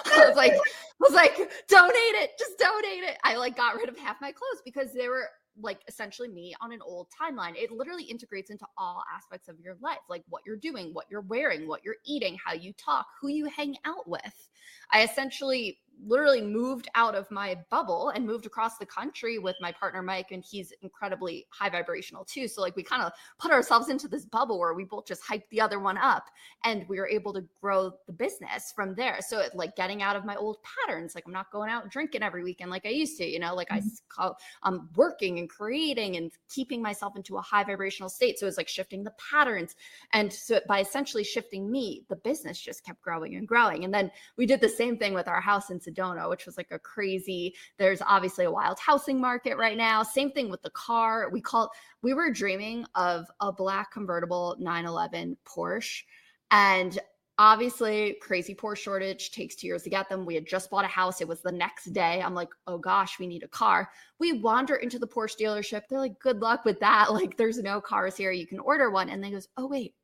[0.06, 0.58] I was like, I
[1.00, 1.36] was like,
[1.68, 3.16] donate it, just donate it.
[3.24, 5.28] I like got rid of half my clothes because they were
[5.60, 7.54] like essentially me on an old timeline.
[7.56, 11.20] It literally integrates into all aspects of your life, like what you're doing, what you're
[11.22, 14.48] wearing, what you're eating, how you talk, who you hang out with.
[14.90, 19.72] I essentially literally moved out of my bubble and moved across the country with my
[19.72, 22.48] partner Mike and he's incredibly high vibrational too.
[22.48, 25.48] So like we kind of put ourselves into this bubble where we both just hyped
[25.51, 26.25] the other one up
[26.64, 29.18] and we were able to grow the business from there.
[29.20, 32.22] So it, like getting out of my old patterns like I'm not going out drinking
[32.22, 33.87] every weekend like I used to you know like mm-hmm.
[33.87, 38.38] I call I'm working and creating and keeping myself into a high vibrational state.
[38.38, 39.77] So it's like shifting the patterns.
[40.12, 43.85] And so by essentially shifting me the business just kept growing and growing.
[43.85, 46.70] And then we did the same thing with our house in Sedona, which was like
[46.70, 50.02] a crazy, there's obviously a wild housing market right now.
[50.02, 51.30] Same thing with the car.
[51.30, 51.70] We called,
[52.02, 56.02] we were dreaming of a black convertible 911 Porsche.
[56.50, 56.98] And
[57.38, 60.26] obviously crazy Porsche shortage takes two years to get them.
[60.26, 61.22] We had just bought a house.
[61.22, 62.20] It was the next day.
[62.20, 63.88] I'm like oh gosh we need a car.
[64.18, 65.84] We wander into the porsche dealership.
[65.88, 67.08] They're like good luck with that.
[67.12, 68.32] Like there's no cars here.
[68.32, 69.08] You can order one.
[69.08, 69.94] And they goes oh wait.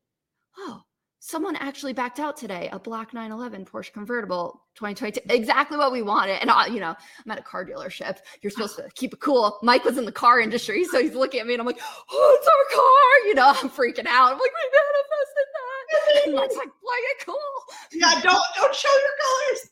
[0.56, 0.84] Oh
[1.20, 6.40] someone actually backed out today a black 911 porsche convertible 2022 exactly what we wanted.
[6.40, 8.18] And I, you know i'm at a car dealership.
[8.42, 9.58] You're supposed to keep it cool.
[9.62, 12.38] Mike was in the car industry so he's looking at me and i'm like oh
[12.38, 14.32] it's our car you know i'm freaking out.
[14.32, 16.24] I'm like we manifested that.
[16.26, 17.36] And mike's like play it cool.
[17.92, 19.70] Yeah don't don't show your colors.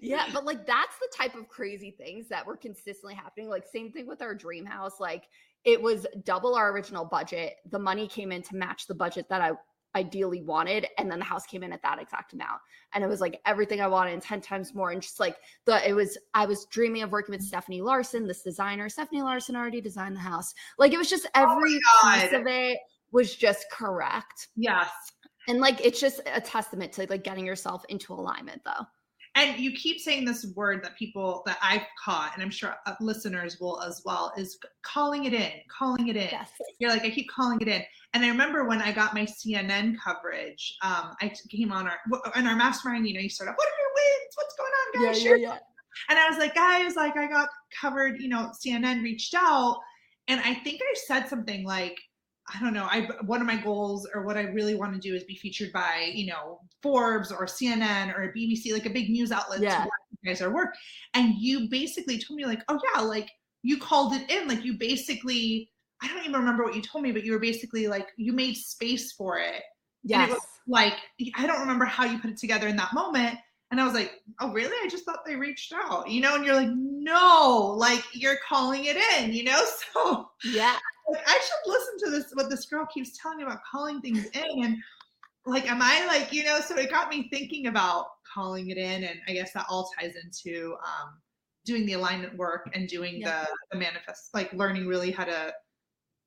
[0.00, 3.48] Yeah but like that's the type of crazy things that were consistently happening.
[3.48, 4.98] Like same thing with our dream house.
[4.98, 5.24] Like
[5.64, 7.54] it was double our original budget.
[7.70, 9.52] The money came in to match the budget that i
[9.96, 12.60] ideally wanted and then the house came in at that exact amount.
[12.92, 15.88] And it was like everything i wanted and 10 times more and just like the
[15.88, 18.88] it was i was dreaming of working with stephanie larson this designer.
[18.88, 20.54] Stephanie larson already designed the house.
[20.78, 22.78] Like it was just Oh every piece of it
[23.10, 24.48] was just correct.
[24.56, 24.90] Yes.
[25.48, 28.86] And like it's just a testament to like getting yourself into alignment though
[29.36, 32.94] and you keep saying this word that people that I've caught, and I'm sure uh,
[33.00, 36.28] listeners will as well, is calling it in, calling it in.
[36.32, 37.82] yes You're like, I keep calling it in.
[38.14, 41.98] And I remember when I got my CNN coverage, um, I came on our
[42.34, 43.06] in our mastermind.
[43.06, 44.34] You know, you start up, what are your wins?
[44.36, 45.22] What's going on, guys?
[45.22, 45.60] Share
[46.08, 48.18] And I was like, guys, like I got covered.
[48.18, 49.80] You know, CNN reached out,
[50.28, 51.98] and I think I said something like,
[52.54, 52.86] I don't know.
[52.90, 55.72] I one of my goals or what I really want to do is be featured
[55.72, 59.60] by you know Forbes or CNN or BBC, like a big news outlet.
[59.60, 59.84] Yeah.
[59.84, 59.90] To
[60.22, 60.74] you guys our work,
[61.14, 63.28] and you basically told me like, oh yeah, like
[63.62, 65.70] you called it in, like you basically.
[66.02, 68.54] I don't even remember what you told me, but you were basically like you made
[68.54, 69.62] space for it.
[70.04, 70.92] yes was- Like
[71.36, 73.38] I don't remember how you put it together in that moment.
[73.72, 74.76] And I was like, oh, really?
[74.84, 76.36] I just thought they reached out, you know?
[76.36, 79.60] And you're like, no, like you're calling it in, you know?
[79.92, 80.76] So yeah
[81.08, 84.26] like, I should listen to this, what this girl keeps telling me about calling things
[84.26, 84.64] in.
[84.64, 84.76] And
[85.44, 89.04] like, am I like, you know, so it got me thinking about calling it in.
[89.04, 91.14] And I guess that all ties into um,
[91.64, 93.42] doing the alignment work and doing Yeah.
[93.42, 95.52] the, the manifest, like learning really how to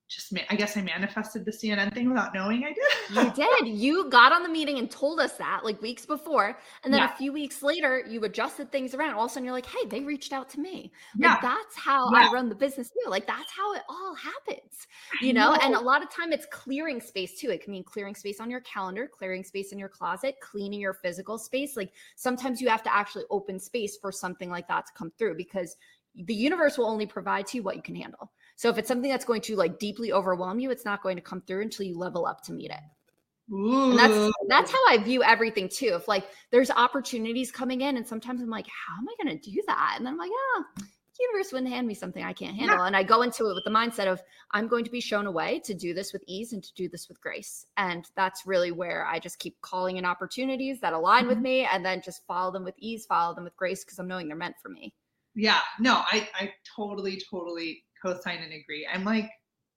[0.10, 3.38] just, ma- I guess I manifested the CNN thing without knowing I did.
[3.38, 3.68] You did.
[3.80, 6.58] You got on the meeting and told us that like weeks before.
[6.84, 7.14] And then Yeah.
[7.14, 9.14] a few weeks later, you adjusted things around.
[9.14, 10.92] All of a sudden, you're like, hey, they reached out to me.
[11.16, 11.34] Yeah.
[11.34, 12.28] Like, that's how Yeah.
[12.28, 13.08] I run the business too.
[13.10, 14.88] Like, that's how it all happens,
[15.22, 15.54] you know?
[15.62, 17.52] And a lot of time it's clearing space too.
[17.52, 20.96] It can mean clearing space on your calendar, clearing space in your closet, cleaning your
[20.96, 21.78] physical space.
[21.78, 25.36] Like, sometimes you have to actually open space for something like that to come through
[25.38, 25.76] because
[26.16, 28.32] the universe will only provide to you what you can handle.
[28.60, 31.22] So if it's something that's going to like deeply overwhelm you, it's not going to
[31.22, 33.54] come through until you level up to meet it.
[33.54, 33.92] Ooh.
[33.92, 35.94] And that's that's how I view everything too.
[35.96, 39.50] If like there's opportunities coming in, and sometimes I'm like, how am I going to
[39.50, 39.94] do that?
[39.96, 42.84] And then I'm like, yeah, the universe wouldn't hand me something I can't handle.
[42.84, 45.32] And I go into it with the mindset of I'm going to be shown a
[45.32, 47.66] way to do this with ease and to do this with grace.
[47.78, 51.44] And that's really where I just keep calling in opportunities that align with Mhm.
[51.44, 54.28] me, and then just follow them with ease, follow them with grace because I'm knowing
[54.28, 54.94] they're meant for me.
[55.36, 58.88] yeah no i i totally totally co-sign and agree.
[58.92, 59.30] I'm like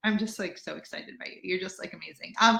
[0.04, 1.40] i'm just like so excited by you.
[1.42, 2.34] You're just like amazing.
[2.40, 2.58] Um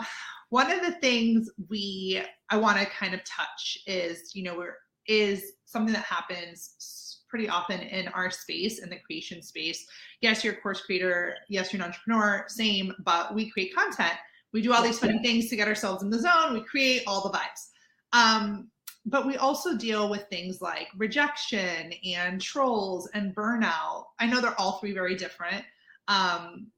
[0.51, 4.77] one of the things we i want to kind of touch is you know we're
[5.07, 9.87] is something that happens pretty often in our space in the creation space.
[10.21, 11.35] Yes you're a course creator.
[11.49, 12.45] Yes you're an entrepreneur.
[12.49, 12.93] Same.
[13.05, 14.19] But we create content.
[14.53, 16.53] We do all these funny things to get ourselves in the zone.
[16.53, 17.71] We create all the vibes.
[18.13, 18.69] Um
[19.05, 24.07] but we also deal with things like rejection and trolls and burnout.
[24.21, 25.65] I know they're all three very different.
[26.09, 26.69] Um,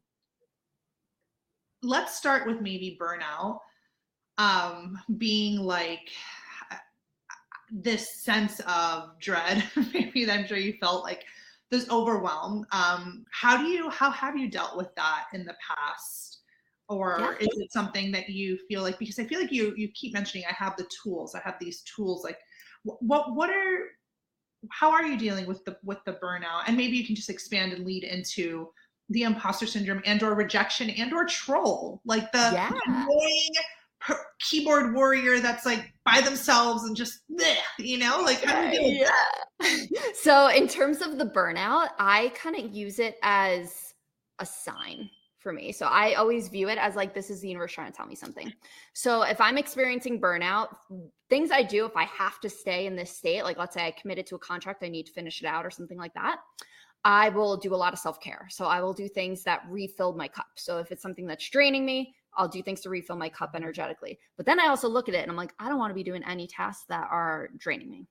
[1.83, 3.59] let's start with maybe burnout
[4.39, 6.11] um, being like
[7.71, 9.65] this sense of dread.
[9.93, 11.25] maybe I'm sure you felt like
[11.71, 12.67] this overwhelm.
[12.73, 16.34] Um, how do you, how have you dealt with that in the past?
[16.89, 17.35] Or Yeah.
[17.41, 20.45] is it something that you feel like because I feel like you you keep mentioning
[20.49, 22.23] I have the tools, I have these tools.
[22.25, 22.39] Like
[22.83, 23.87] what what are
[24.71, 26.65] how are you dealing with the with the burnout?
[26.67, 28.69] And maybe you can just expand and lead into
[29.11, 32.71] the imposter syndrome and or rejection and or troll, like the Yeah.
[32.87, 33.53] annoying
[34.01, 38.77] per- keyboard warrior that's like by themselves and just bleh, you know like how do
[38.77, 39.87] you deal with that?
[39.91, 40.01] yeah.
[40.15, 43.95] so in terms of the burnout, I kind of use it as
[44.39, 45.09] a sign
[45.45, 45.71] for me.
[45.71, 48.17] So I always view it as like this is the universe trying to tell me
[48.17, 48.53] something.
[48.95, 50.75] So if I'm experiencing burnout,
[51.31, 53.93] things I do if I have to stay in this state, like let's say I
[53.93, 56.39] committed to a contract, I need to finish it out or something like that.
[57.05, 58.47] I will do a lot of self care.
[58.51, 60.47] So I will do things that refill my cup.
[60.57, 64.19] So if it's something that's draining me, I'll do things to refill my cup energetically.
[64.37, 66.03] But then I also look at it and I'm like, I don't want to be
[66.03, 68.09] doing any tasks that are draining me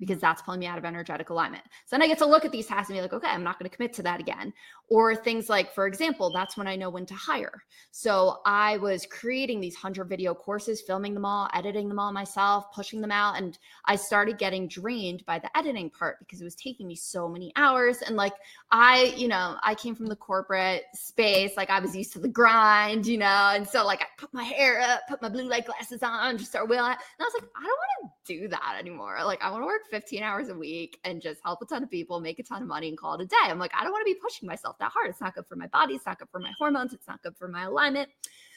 [0.00, 1.62] because that's pulling me out of energetic alignment.
[1.86, 3.58] So then I get to look at these tasks and be like, okay, I'm not
[3.58, 4.52] going to commit to that again.
[4.90, 7.64] Or things like, for example, that's when I know when to hire.
[7.90, 12.66] So I was creating these 100 video courses, filming them all, editing them all myself,
[12.72, 13.38] pushing them out.
[13.38, 17.28] And I started getting drained by the editing part because it was taking me so
[17.28, 18.02] many hours.
[18.02, 18.34] And like,
[18.70, 22.28] I, you know, I came from the corporate space, like I was used to the
[22.28, 25.66] grind, you know, and so like I put my hair up, put my blue light
[25.66, 26.92] glasses on, just start wheeling.
[26.92, 29.18] And I was like, I don't want to do that anymore.
[29.24, 31.90] Like, I want to work 15 hours a week and just help a ton of
[31.90, 33.36] people, make a ton of money, and call it a day.
[33.44, 35.10] I'm like, I don't want to be pushing myself that hard.
[35.10, 35.94] It's not good for my body.
[35.94, 36.92] It's not good for my hormones.
[36.92, 38.08] It's not good for my alignment.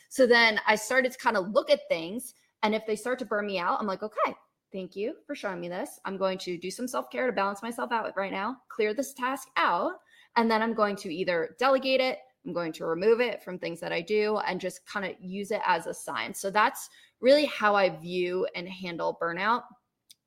[0.10, 2.34] So then I started to kind of look at things.
[2.64, 4.36] And if they start to burn me out, I'm like, okay,
[4.72, 6.00] thank you for showing me this.
[6.06, 9.14] I'm going to do some self care to balance myself out right now, clear this
[9.14, 9.94] task out.
[10.36, 13.80] And then I'm going to either delegate it, I'm going to remove it from things
[13.82, 16.34] that I do and just kind of use it as a sign.
[16.34, 16.90] So that's
[17.20, 19.64] really how I view and handle burnout.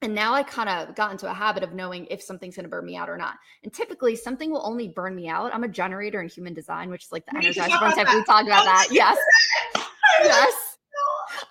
[0.02, 2.70] And now I kind of got into a habit of knowing if something's going to
[2.70, 3.34] burn me out or not.
[3.64, 5.54] And typically, something will only burn me out.
[5.54, 8.08] I'm a generator in human design, which is like the energizer type.
[8.08, 8.88] We talked about that.
[8.90, 9.18] Yes.
[10.22, 10.70] yes.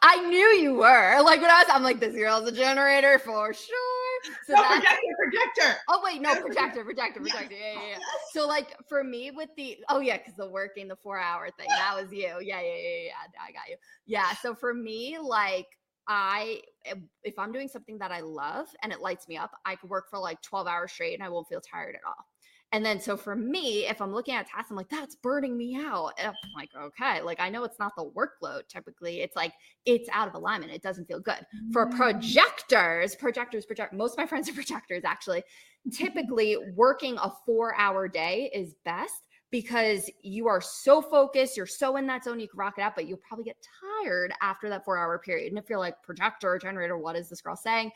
[0.01, 1.21] I knew you were.
[1.21, 4.21] Like when I was, I'm like, this girl's a generator for sure.
[4.45, 5.79] So no, projector, projector.
[5.87, 7.55] Oh wait, no, projector, projector, projector.
[7.55, 7.97] Yeah, yeah, yeah.
[8.33, 11.67] So like for me with the oh yeah, because the working the four hour thing
[11.69, 12.35] that was you.
[12.41, 13.41] Yeah, yeah, yeah, yeah.
[13.41, 13.77] I got you.
[14.05, 14.33] Yeah.
[14.41, 15.67] So for me, like
[16.09, 19.75] I eh, if I'm doing something that I love and it lights me up, I
[19.75, 22.25] could work for like 12 hours straight and I won't feel tired at all.
[22.71, 25.75] And then, so for me, if I'm looking at tasks, I'm like, that's burning me
[25.75, 26.13] out.
[26.19, 29.21] And I'm like, okay, like I know it's not the workload typically.
[29.21, 29.53] It's like
[29.85, 30.71] it's out of alignment.
[30.71, 31.45] It doesn't feel good.
[31.71, 31.95] For mm.
[31.95, 35.43] projectors, projectors, project, most of my friends are projectors actually.
[35.91, 41.97] Typically, working a four hour day is best because you are so focused, you're so
[41.97, 43.57] in that zone, you can rock it out, but you'll probably get
[44.03, 45.51] tired after that four hour period.
[45.51, 47.91] And if you're like projector or generator, what is this girl saying?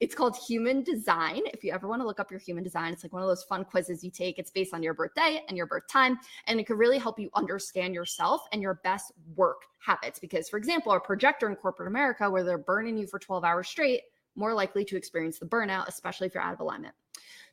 [0.00, 1.42] It's called human design.
[1.46, 3.44] If you ever want to look up your human design, it's like one of those
[3.44, 4.38] fun quizzes you take.
[4.38, 7.30] It's based on your birthday and your birth time, and it can really help you
[7.34, 10.18] understand yourself and your best work habits.
[10.18, 13.68] Because, for example, a projector in corporate America, where they're burning you for 12 hours
[13.68, 14.02] straight,
[14.34, 16.94] more likely to experience the burnout, especially if you're out of alignment.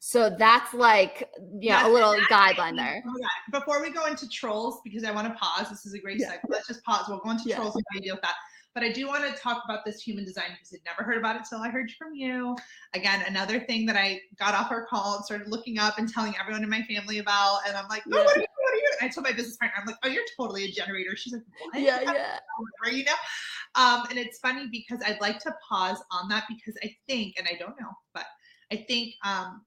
[0.05, 1.31] So that's like,
[1.61, 3.01] yeah, a little guideline there.
[3.53, 6.35] Before we go into trolls, because I want to pause, this is a great yeah.
[6.49, 7.05] Let's just pause.
[7.07, 7.55] We'll go into yeah.
[7.55, 8.35] trolls and how you deal with that.
[8.73, 11.37] But I do want to talk about this human design because I'd never heard about
[11.37, 12.53] it till I heard from you.
[12.93, 16.35] Again, another thing that I got off our call and started looking up and telling
[16.37, 17.59] everyone in my family about.
[17.65, 18.25] And I'm like, oh, yeah.
[18.25, 18.47] what are you?
[18.61, 18.91] What are you?
[18.99, 21.15] And I told my business partner, I'm like, oh, you're totally a generator.
[21.15, 21.79] She's like, what?
[21.81, 22.39] Yeah, yeah.
[22.83, 23.13] Where you know?
[23.75, 27.47] Um, and it's funny because I'd like to pause on that because I think, and
[27.47, 28.25] I don't know, but
[28.69, 29.61] I think um,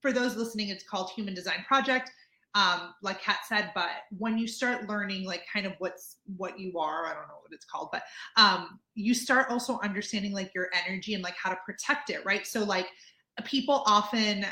[0.00, 2.10] for those listening, it's called Human Design Project.
[2.54, 6.78] Um, like Kat said, but when you start learning like kind of what's what you
[6.78, 8.02] are, I don't know what it's called, but
[8.36, 12.46] um, you start also understanding like your energy and like how to protect it, right?
[12.46, 12.86] So like
[13.44, 14.46] people often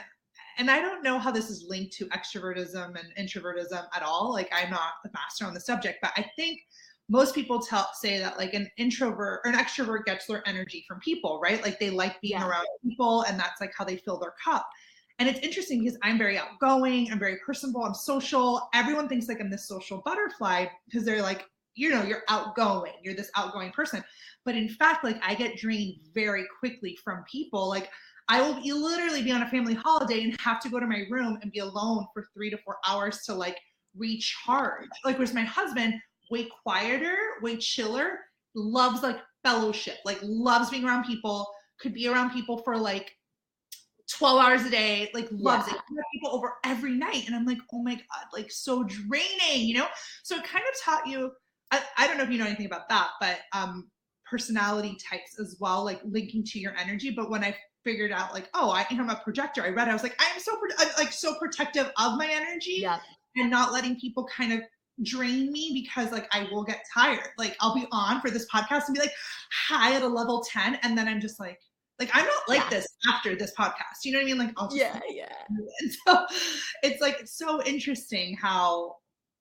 [0.59, 4.33] and I don't know how this is linked to extrovertism and introvertism at all.
[4.33, 6.61] Like I'm not a master on the subject, but I think
[7.09, 10.99] most people tell say that like an introvert or an extrovert gets their energy from
[11.01, 11.63] people, right?
[11.63, 12.49] Like they like being yeah.
[12.49, 14.69] around people and that's like how they fill their cup.
[15.19, 18.69] And it's interesting because I'm very outgoing, I'm very personable, I'm social.
[18.75, 23.15] Everyone thinks like I'm this social butterfly because they're like, you know, you're outgoing, you're
[23.15, 24.05] this outgoing person.
[24.45, 27.69] But in fact, like I get drained very quickly from people.
[27.69, 27.91] Like
[28.29, 31.05] I will be, literally be on a family holiday and have to go to my
[31.11, 33.59] room and be alone for three to four hours to like
[33.97, 34.89] recharge.
[35.05, 35.95] Like, whereas my husband,
[36.31, 38.19] way quieter, way chiller,
[38.55, 41.49] loves like fellowship, like loves being around people,
[41.79, 43.16] could be around people for like
[44.13, 45.75] 12 hours a day, like loves yeah.
[45.75, 46.05] it.
[46.13, 47.25] people over every night.
[47.27, 49.87] And I'm like, oh my God, like so draining, you know?
[50.23, 51.33] So it kind of taught you,
[51.71, 53.91] I, I don't know if you know anything about that, but um
[54.29, 57.11] personality types as well, like linking to your energy.
[57.11, 60.03] But when I figured out like, oh, I am a projector, I read, I was
[60.03, 62.99] like, I am so I'm like so protective of my energy yeah.
[63.37, 64.61] and not letting people kind of
[65.03, 67.29] drain me because like I will get tired.
[67.39, 69.13] Like I'll be on for this podcast and be like
[69.53, 71.61] high at a level 10 and then I'm just like
[71.99, 72.71] like I'm not like yeah.
[72.71, 74.05] this after this podcast.
[74.05, 74.39] You know what I mean?
[74.39, 75.29] Like I'll yeah, yeah.
[75.49, 76.27] And so
[76.83, 78.97] it's like it's so interesting how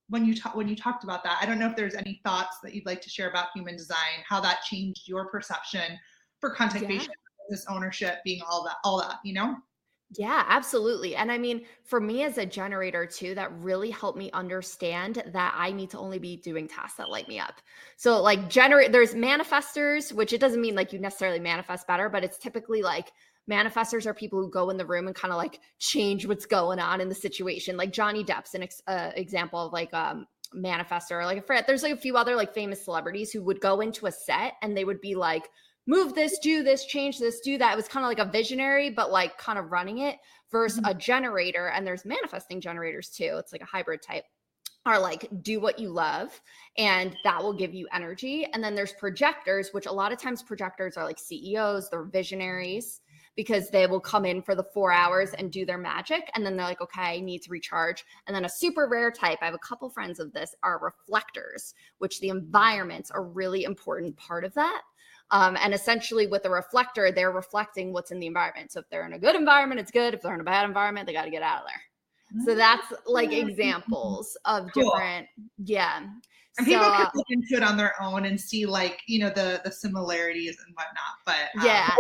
[0.10, 2.58] when you talk when you talked about that, I don't know if there's any thoughts
[2.64, 5.98] that you'd like to share about human design, how that changed your perception
[6.40, 6.88] for content yeah.
[6.88, 7.14] creation,
[7.50, 9.56] business ownership, being all that, all that, you know?
[10.12, 11.16] Yeah, absolutely.
[11.16, 15.54] And I mean, for me as a generator too, that really helped me understand that
[15.58, 17.56] I need to only be doing tasks that light me up.
[17.98, 22.24] So, like, generate, there's manifestors, which it doesn't mean like you necessarily manifest better, but
[22.24, 23.12] it's typically like
[23.50, 26.80] manifestors are people who go in the room and kind of like change what's going
[26.80, 27.76] on in the situation.
[27.76, 31.26] Like Johnny Depp's an ex- uh, example of like um manifestor.
[31.26, 34.06] Like, a friend there's like a few other like famous celebrities who would go into
[34.06, 35.50] a set and they would be like,
[35.88, 37.74] move this, do this, change this, do that.
[37.74, 40.20] It was kind of like a visionary, but like kind of running it
[40.52, 40.86] versus Mhm.
[40.86, 41.68] a generator.
[41.70, 43.36] And there's manifesting generators too.
[43.38, 44.26] It's like a hybrid type
[44.86, 46.40] are like do what you love
[46.78, 50.44] and that will give you energy and then there's projectors which a lot of times
[50.44, 53.02] projectors are like CEOs they're visionaries
[53.36, 56.56] because they will come in for the 4 hours and do their magic and then
[56.56, 59.56] they're like okay I need to recharge and then a super rare type I have
[59.56, 64.54] a couple friends of this are reflectors which the environments are really important part of
[64.54, 64.84] that
[65.32, 69.06] um, and essentially with a reflector they're reflecting what's in the environment so if they're
[69.06, 71.32] in a good environment it's good if they're in a bad environment they got to
[71.32, 71.82] get out of there
[72.44, 73.50] so that's like Mm.
[73.50, 74.92] examples of Cool.
[74.92, 76.00] different, yeah.
[76.00, 76.18] And
[76.58, 79.62] So, people can look into it on their own and see like, you know, the
[79.64, 81.16] the similarities and whatnot.
[81.26, 81.96] But um, yeah.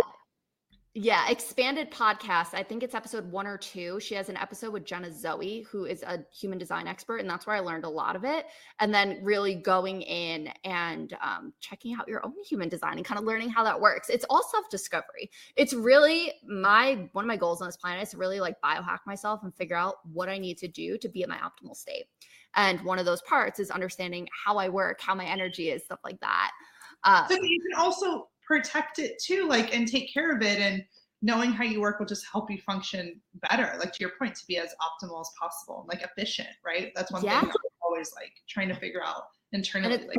[0.97, 2.53] Yeah, expanded podcast.
[2.53, 3.99] I think it's episode one or two.
[3.99, 7.45] She has an episode with Jenna Zoe, who is a human design expert, and that's
[7.45, 8.45] where I learned a lot of it.
[8.79, 13.19] And then really going in and um, checking out your own human design and kind
[13.19, 14.07] of learning how that works.
[14.07, 15.29] It's all self discovery.
[15.57, 18.99] It's really my one of my goals on this planet is to really like biohack
[19.05, 22.05] myself and figure out what I need to do to be in my optimal state.
[22.55, 25.99] And one of those parts is understanding how I work, how my energy is, stuff
[26.05, 26.51] like that.
[27.03, 30.83] Uh, so you can also protect it too, like and take care of it and
[31.21, 33.19] knowing how you work will just help you function
[33.49, 33.75] better.
[33.79, 36.91] Like to your point, to be as optimal as possible, like efficient, right?
[36.95, 37.41] That's one Yeah.
[37.41, 39.95] thing I'm always like trying to figure out internally.
[39.95, 40.17] it's- like,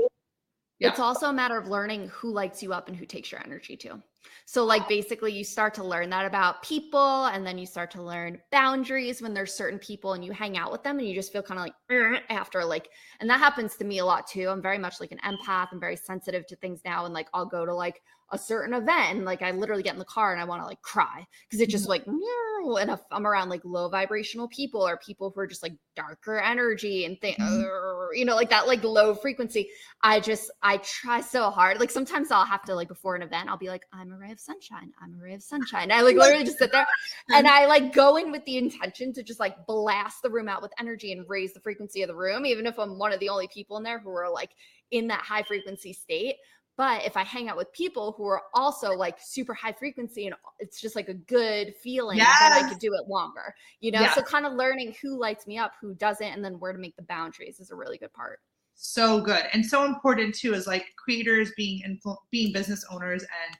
[0.78, 0.88] yeah.
[0.88, 3.76] It's also a matter of learning who lights you up and who takes your energy
[3.76, 4.02] too.
[4.44, 8.02] So, like, basically, you start to learn that about people, and then you start to
[8.02, 11.32] learn boundaries when there's certain people and you hang out with them, and you just
[11.32, 12.88] feel kind of like after, like,
[13.20, 14.48] and that happens to me a lot too.
[14.48, 15.68] I'm very much like an empath.
[15.72, 18.02] I'm very sensitive to things now, and like, I'll go to like
[18.32, 20.66] a certain event, and like, I literally get in the car and I want to
[20.66, 24.96] like cry because it's just like, and if I'm around like low vibrational people or
[24.96, 27.70] people who are just like darker energy and think, Mhm.
[28.14, 29.68] you know, like that, like low frequency.
[30.02, 31.78] I just I try so hard.
[31.78, 34.32] Like sometimes I'll have to like before an event, I'll be like, I'm a ray
[34.32, 34.92] of sunshine.
[35.00, 35.92] I'm a ray of sunshine.
[35.92, 36.86] I like literally just sit there
[37.30, 37.62] and uh-huh.
[37.62, 40.72] I like go in with the intention to just like blast the room out with
[40.80, 43.48] energy and raise the frequency of the room, even if I'm one of the only
[43.48, 44.50] people in there who are like
[44.90, 46.36] in that high frequency state.
[46.78, 50.36] But if I hang out with people who are also like super high frequency and
[50.58, 53.54] it's just like a good feeling, that I could do it longer.
[53.80, 54.12] You know, Yeah.
[54.14, 56.94] so kind of learning who lights me up, who doesn't, and then where to make
[56.96, 58.40] the boundaries is a really good part.
[58.78, 63.56] so good and so important too is like creators being influ- being business owners and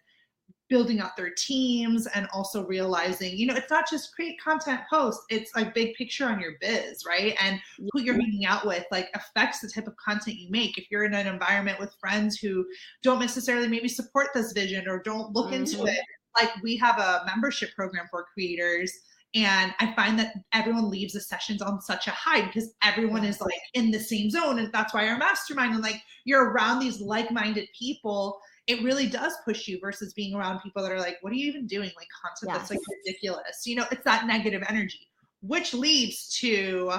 [0.68, 5.20] building out their teams and also realizing you know it's not just create content post
[5.30, 7.60] it's like big picture on your biz right and
[7.92, 11.04] who you're hanging out with like affects the type of content you make if you're
[11.04, 12.66] in an environment with friends who
[13.02, 15.88] don't necessarily maybe support this vision or don't look into Mhm.
[15.88, 16.00] it
[16.40, 18.92] like we have a membership program for creators
[19.34, 23.38] and I find that everyone leaves the sessions on such a high because everyone is
[23.40, 24.58] like in the same zone.
[24.58, 29.06] And that's why our mastermind and like you're around these like minded people, it really
[29.06, 31.90] does push you versus being around people that are like, what are you even doing?
[31.96, 33.62] Like content that's like ridiculous.
[33.64, 35.08] You know, it's that negative energy,
[35.40, 36.92] which leads to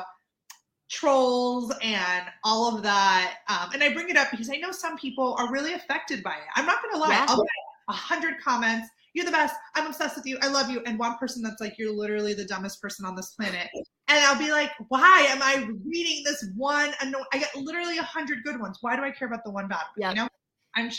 [0.90, 3.40] trolls and all of that.
[3.50, 6.32] Um, and I bring it up because I know some people are really affected by
[6.32, 6.48] it.
[6.56, 7.10] I'm not going to lie.
[7.10, 7.26] Yeah.
[7.28, 7.48] I'll get
[7.90, 8.88] a hundred comments.
[9.14, 9.56] You're the best.
[9.76, 10.38] I'm obsessed with you.
[10.42, 10.82] I love you.
[10.86, 13.68] And one person that's like, you're literally the dumbest person on this planet.
[14.08, 16.94] And I'll be like, why am I reading this one?
[17.02, 18.78] Anno- I get literally a hundred good ones.
[18.82, 19.86] Why do I care about the one bad one?
[19.98, 20.10] Yeah.
[20.12, 20.30] You know,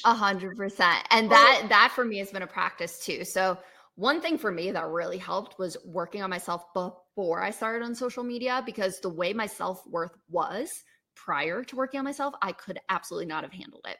[0.04, 1.06] A hundred percent.
[1.10, 3.24] And oh, that that for me has been a practice too.
[3.24, 3.58] So
[3.94, 7.94] one thing for me that really helped was working on myself before I started on
[7.94, 10.70] social media because the way my self-worth was
[11.16, 13.96] prior to working on myself, I could absolutely not have handled it.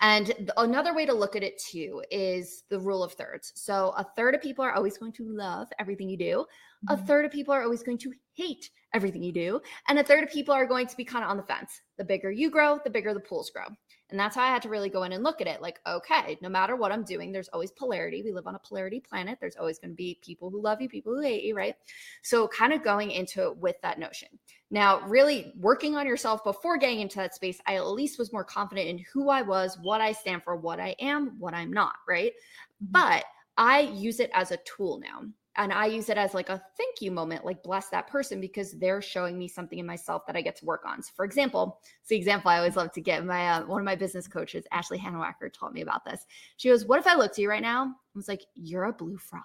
[0.00, 3.52] And th- another way to look at it too is the rule of thirds.
[3.54, 6.46] So a third of people are always going to love everything you do.
[6.88, 7.06] A Mhm.
[7.06, 9.60] third of people are always going to hate everything you do.
[9.88, 11.80] And a third of people are going to be kind of on the fence.
[11.96, 13.66] The bigger you grow, the bigger the pools grow.
[14.10, 15.60] And that's how I had to really go in and look at it.
[15.60, 18.22] Like, okay, no matter what I'm doing, there's always polarity.
[18.22, 19.38] We live on a polarity planet.
[19.40, 21.74] There's always going to be people who love you, people who hate you, right?
[22.22, 24.28] So, kind of going into it with that notion.
[24.70, 28.44] Now, really working on yourself before getting into that space, I at least was more
[28.44, 31.94] confident in who I was, what I stand for, what I am, what I'm not,
[32.08, 32.32] right?
[32.80, 33.24] But
[33.56, 35.22] I use it as a tool now.
[35.58, 38.72] And I use it as like a thank you moment, like bless that person because
[38.72, 41.02] they're showing me something in myself that I get to work on.
[41.02, 43.24] So, for example, it's the example I always love to get.
[43.24, 46.26] My uh, one of my business coaches, Ashley Hanwacker, taught me about this.
[46.58, 47.84] She goes, "What if I looked at you right now?
[47.84, 49.42] I was like, you're a blue frog."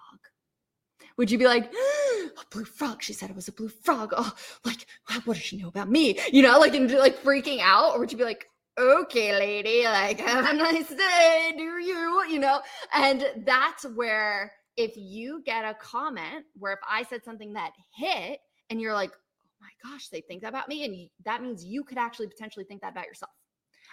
[1.16, 3.02] Would you be like, a blue frog?
[3.02, 4.12] She said it was a blue frog.
[4.16, 4.32] Oh,
[4.64, 4.86] like
[5.24, 6.18] what does she know about me?
[6.32, 8.46] You know, like and like freaking out, or would you be like,
[8.78, 12.24] okay, lady, like have a nice day, do you?
[12.28, 12.60] You know,
[12.94, 18.40] and that's where if you get a comment where if I said something that hit
[18.70, 21.84] and you're like, oh my gosh, they think that about me, and that means you
[21.84, 23.32] could actually potentially think that about yourself,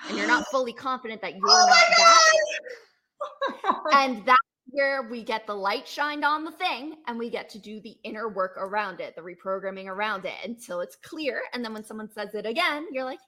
[0.08, 1.78] and you're not fully confident that you're Oh not
[3.92, 3.94] that.
[3.94, 4.40] and that's
[4.72, 7.98] where we get the light shined on the thing and we get to do the
[8.04, 11.42] inner work around it, the reprogramming around it until it's clear.
[11.54, 13.20] And then when someone says it again, you're like,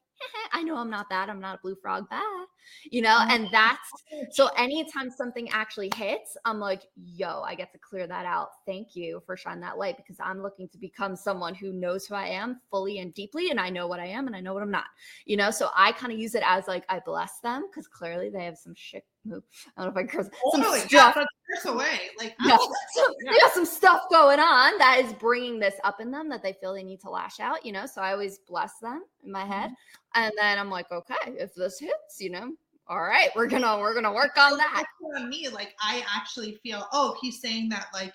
[0.54, 1.30] I know I'm not that.
[1.30, 2.46] I'm not a blue frog bad.
[2.89, 3.89] You know, oh and that's
[4.32, 8.50] so anytime something actually hits, I'm like, yo, I get to clear that out.
[8.66, 12.16] Thank you for shining that light because I'm looking to become someone who knows who
[12.16, 13.50] I am fully and deeply.
[13.50, 14.86] And I know what I am and I know what I'm not.
[15.26, 18.30] You know, so I kind of use it as like I bless them because clearly
[18.30, 19.43] they have some shit move.
[19.78, 20.30] I don't know if I curse.
[20.51, 20.80] Some Totally.
[20.80, 21.13] stuff.
[21.15, 21.99] Yeah, curse away.
[22.17, 22.53] Like Yeah.
[22.53, 22.76] absolutely.
[22.95, 23.32] So Yeah.
[23.32, 26.53] they got some stuff going on that is bringing this up in them that they
[26.53, 27.86] feel they need to lash out, you know.
[27.86, 30.22] So I always bless them in my head, Mm-hmm.
[30.24, 32.51] and then I'm like, okay, if this hits, you know,
[32.88, 34.72] all right, we're gonna we're gonna work on that.
[34.76, 35.47] That's on me.
[35.49, 38.13] Like I actually feel, oh, he's saying that like,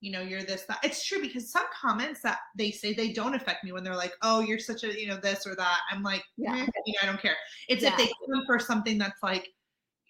[0.00, 0.78] you know, you're this, that.
[0.84, 4.12] It's true because some comments that they say they don't affect me when they're like,
[4.22, 5.78] oh, you're such a, you know, this or that.
[5.90, 6.54] I'm like, Yeah.
[6.56, 7.36] "Eh, you know, I don't care.
[7.68, 7.90] It's Yeah.
[7.92, 9.48] if they come for something that's like,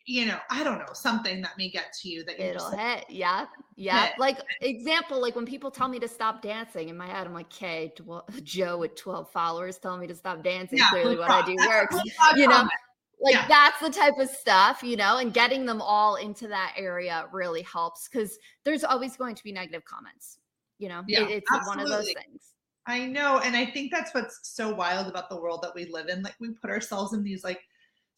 [0.08, 2.72] you know, I don't know, something that may get to you that you're It'll just
[2.76, 3.44] like, hit, yeah,
[3.76, 4.06] yeah.
[4.06, 4.18] Hit.
[4.18, 7.46] Like example, like when people tell me to stop dancing in my head, I'm like,
[7.52, 7.92] okay,
[8.42, 10.78] Joe with 12 followers telling me to stop dancing.
[10.78, 11.96] yeah, Clearly, what I do That's works.
[12.36, 12.72] you know, comment.
[13.20, 13.46] like Yeah.
[13.48, 17.62] that's the type of stuff you know and getting them all into that area really
[17.62, 20.38] helps because there's always going to be negative comments
[20.78, 22.52] you know Yeah, It- it's one of those things
[22.86, 23.40] I know.
[23.40, 26.22] And I think that's what's so wild about the world that we live in.
[26.22, 27.60] Like we put ourselves in these like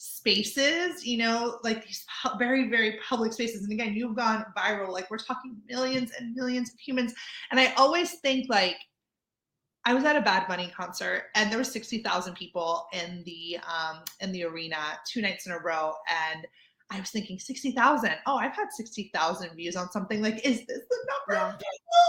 [0.01, 2.07] spaces, you know, like these
[2.39, 3.65] very, very public spaces.
[3.65, 4.89] And again, you've gone viral.
[4.89, 7.13] Like we're talking millions and millions of humans.
[7.51, 8.77] And I always think like
[9.85, 14.03] I was at a Bad Bunny concert and there was 60,000 people in the um
[14.21, 14.77] in the arena
[15.07, 16.47] two nights in a row and
[16.91, 18.11] I was thinking 60,000.
[18.27, 20.21] Oh, I've had 60,000 views on something.
[20.21, 22.07] Like, is this the number of people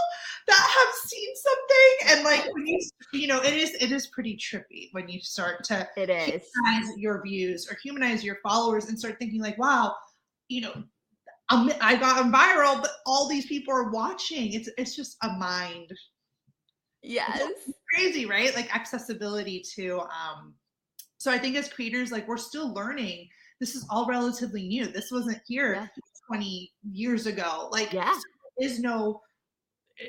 [0.48, 2.16] that have seen something?
[2.16, 2.80] And like, when you,
[3.12, 6.96] you know, it is, it is pretty trippy when you start to it is humanize
[6.96, 9.94] your views or humanize your followers and start thinking like, wow,
[10.48, 10.82] you know,
[11.48, 14.52] I'm, I got viral, but all these people are watching.
[14.52, 15.92] It's, it's just a mind
[17.02, 17.42] yes
[17.92, 18.54] crazy, right?
[18.54, 20.54] Like accessibility to um
[21.18, 23.28] so I think as creators, like we're still learning.
[23.60, 24.86] This is all relatively new.
[24.86, 25.86] This wasn't here Yeah.
[26.28, 27.68] 20 years ago.
[27.70, 28.12] Like Yeah.
[28.58, 29.20] there is no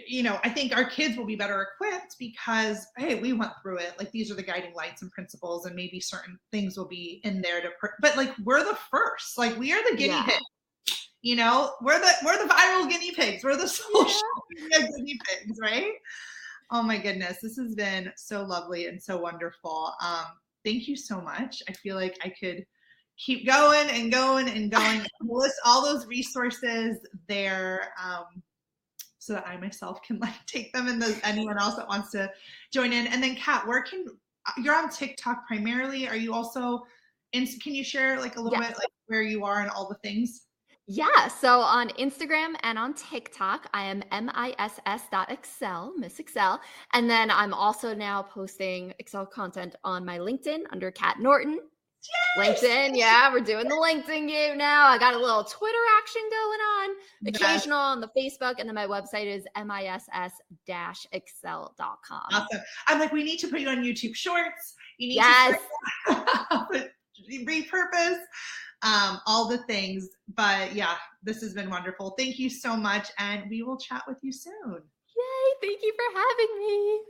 [0.08, 3.78] you know, I think our kids will be better equipped because hey, we went through
[3.78, 3.94] it.
[3.98, 7.41] Like these are the guiding lights and principles, and maybe certain things will be in
[7.41, 7.70] there to.
[7.80, 9.38] Pr- but like we're the first.
[9.38, 10.26] Like we are the guinea Yeah.
[10.26, 11.10] pigs.
[11.22, 13.44] You know, we're the we're the viral guinea pigs.
[13.44, 15.94] We're the social media guinea pigs, right?
[16.72, 19.94] Oh my goodness, this has been so lovely and so wonderful.
[20.02, 20.26] Um,
[20.66, 21.62] thank you so much.
[21.70, 22.66] I feel like I could
[23.18, 25.02] keep going and going and going.
[25.22, 28.44] List all those resources there um,
[29.26, 32.30] so that I myself can like take them and the, anyone else that wants to
[32.72, 33.08] join in.
[33.08, 34.06] And then, Kat, where can
[34.62, 36.08] you're on TikTok primarily?
[36.08, 36.84] Are you also?
[37.34, 38.70] in can you share like a little Yes.
[38.70, 40.44] bit like where you are and all the things?
[40.86, 41.28] Yeah.
[41.28, 44.04] So on Instagram and on TikTok, I am
[44.86, 46.62] miss.excel, Miss Excel.
[46.92, 51.60] And then I'm also now posting Excel content on my LinkedIn under Kat Norton.
[52.38, 54.88] LinkedIn, yeah, we're doing the LinkedIn game now.
[54.88, 56.95] I got a little Twitter action going on,
[57.28, 59.45] occasional on the Facebook, and then my website is
[60.68, 62.22] miss-excel.com.
[62.32, 62.62] Awesome.
[62.88, 64.74] I'm like, we need to put you on YouTube Shorts.
[64.97, 65.60] You need Yes.
[66.08, 66.89] to
[67.47, 68.20] repurpose
[68.84, 70.10] um, all the things.
[70.36, 72.16] But yeah, this has been wonderful.
[72.18, 74.82] Thank you so much, and we will chat with you soon.
[75.16, 77.01] Yay, thank you for having me.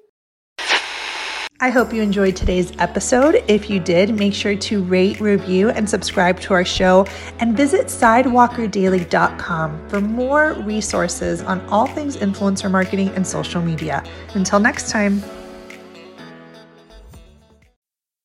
[1.59, 3.43] I hope you enjoyed today's episode.
[3.47, 7.05] If you did, make sure to rate, review, and subscribe to our show
[7.39, 14.03] and visit sidewalkerdaily.com for more resources on all things influencer marketing and social media.
[14.33, 15.23] Until next time.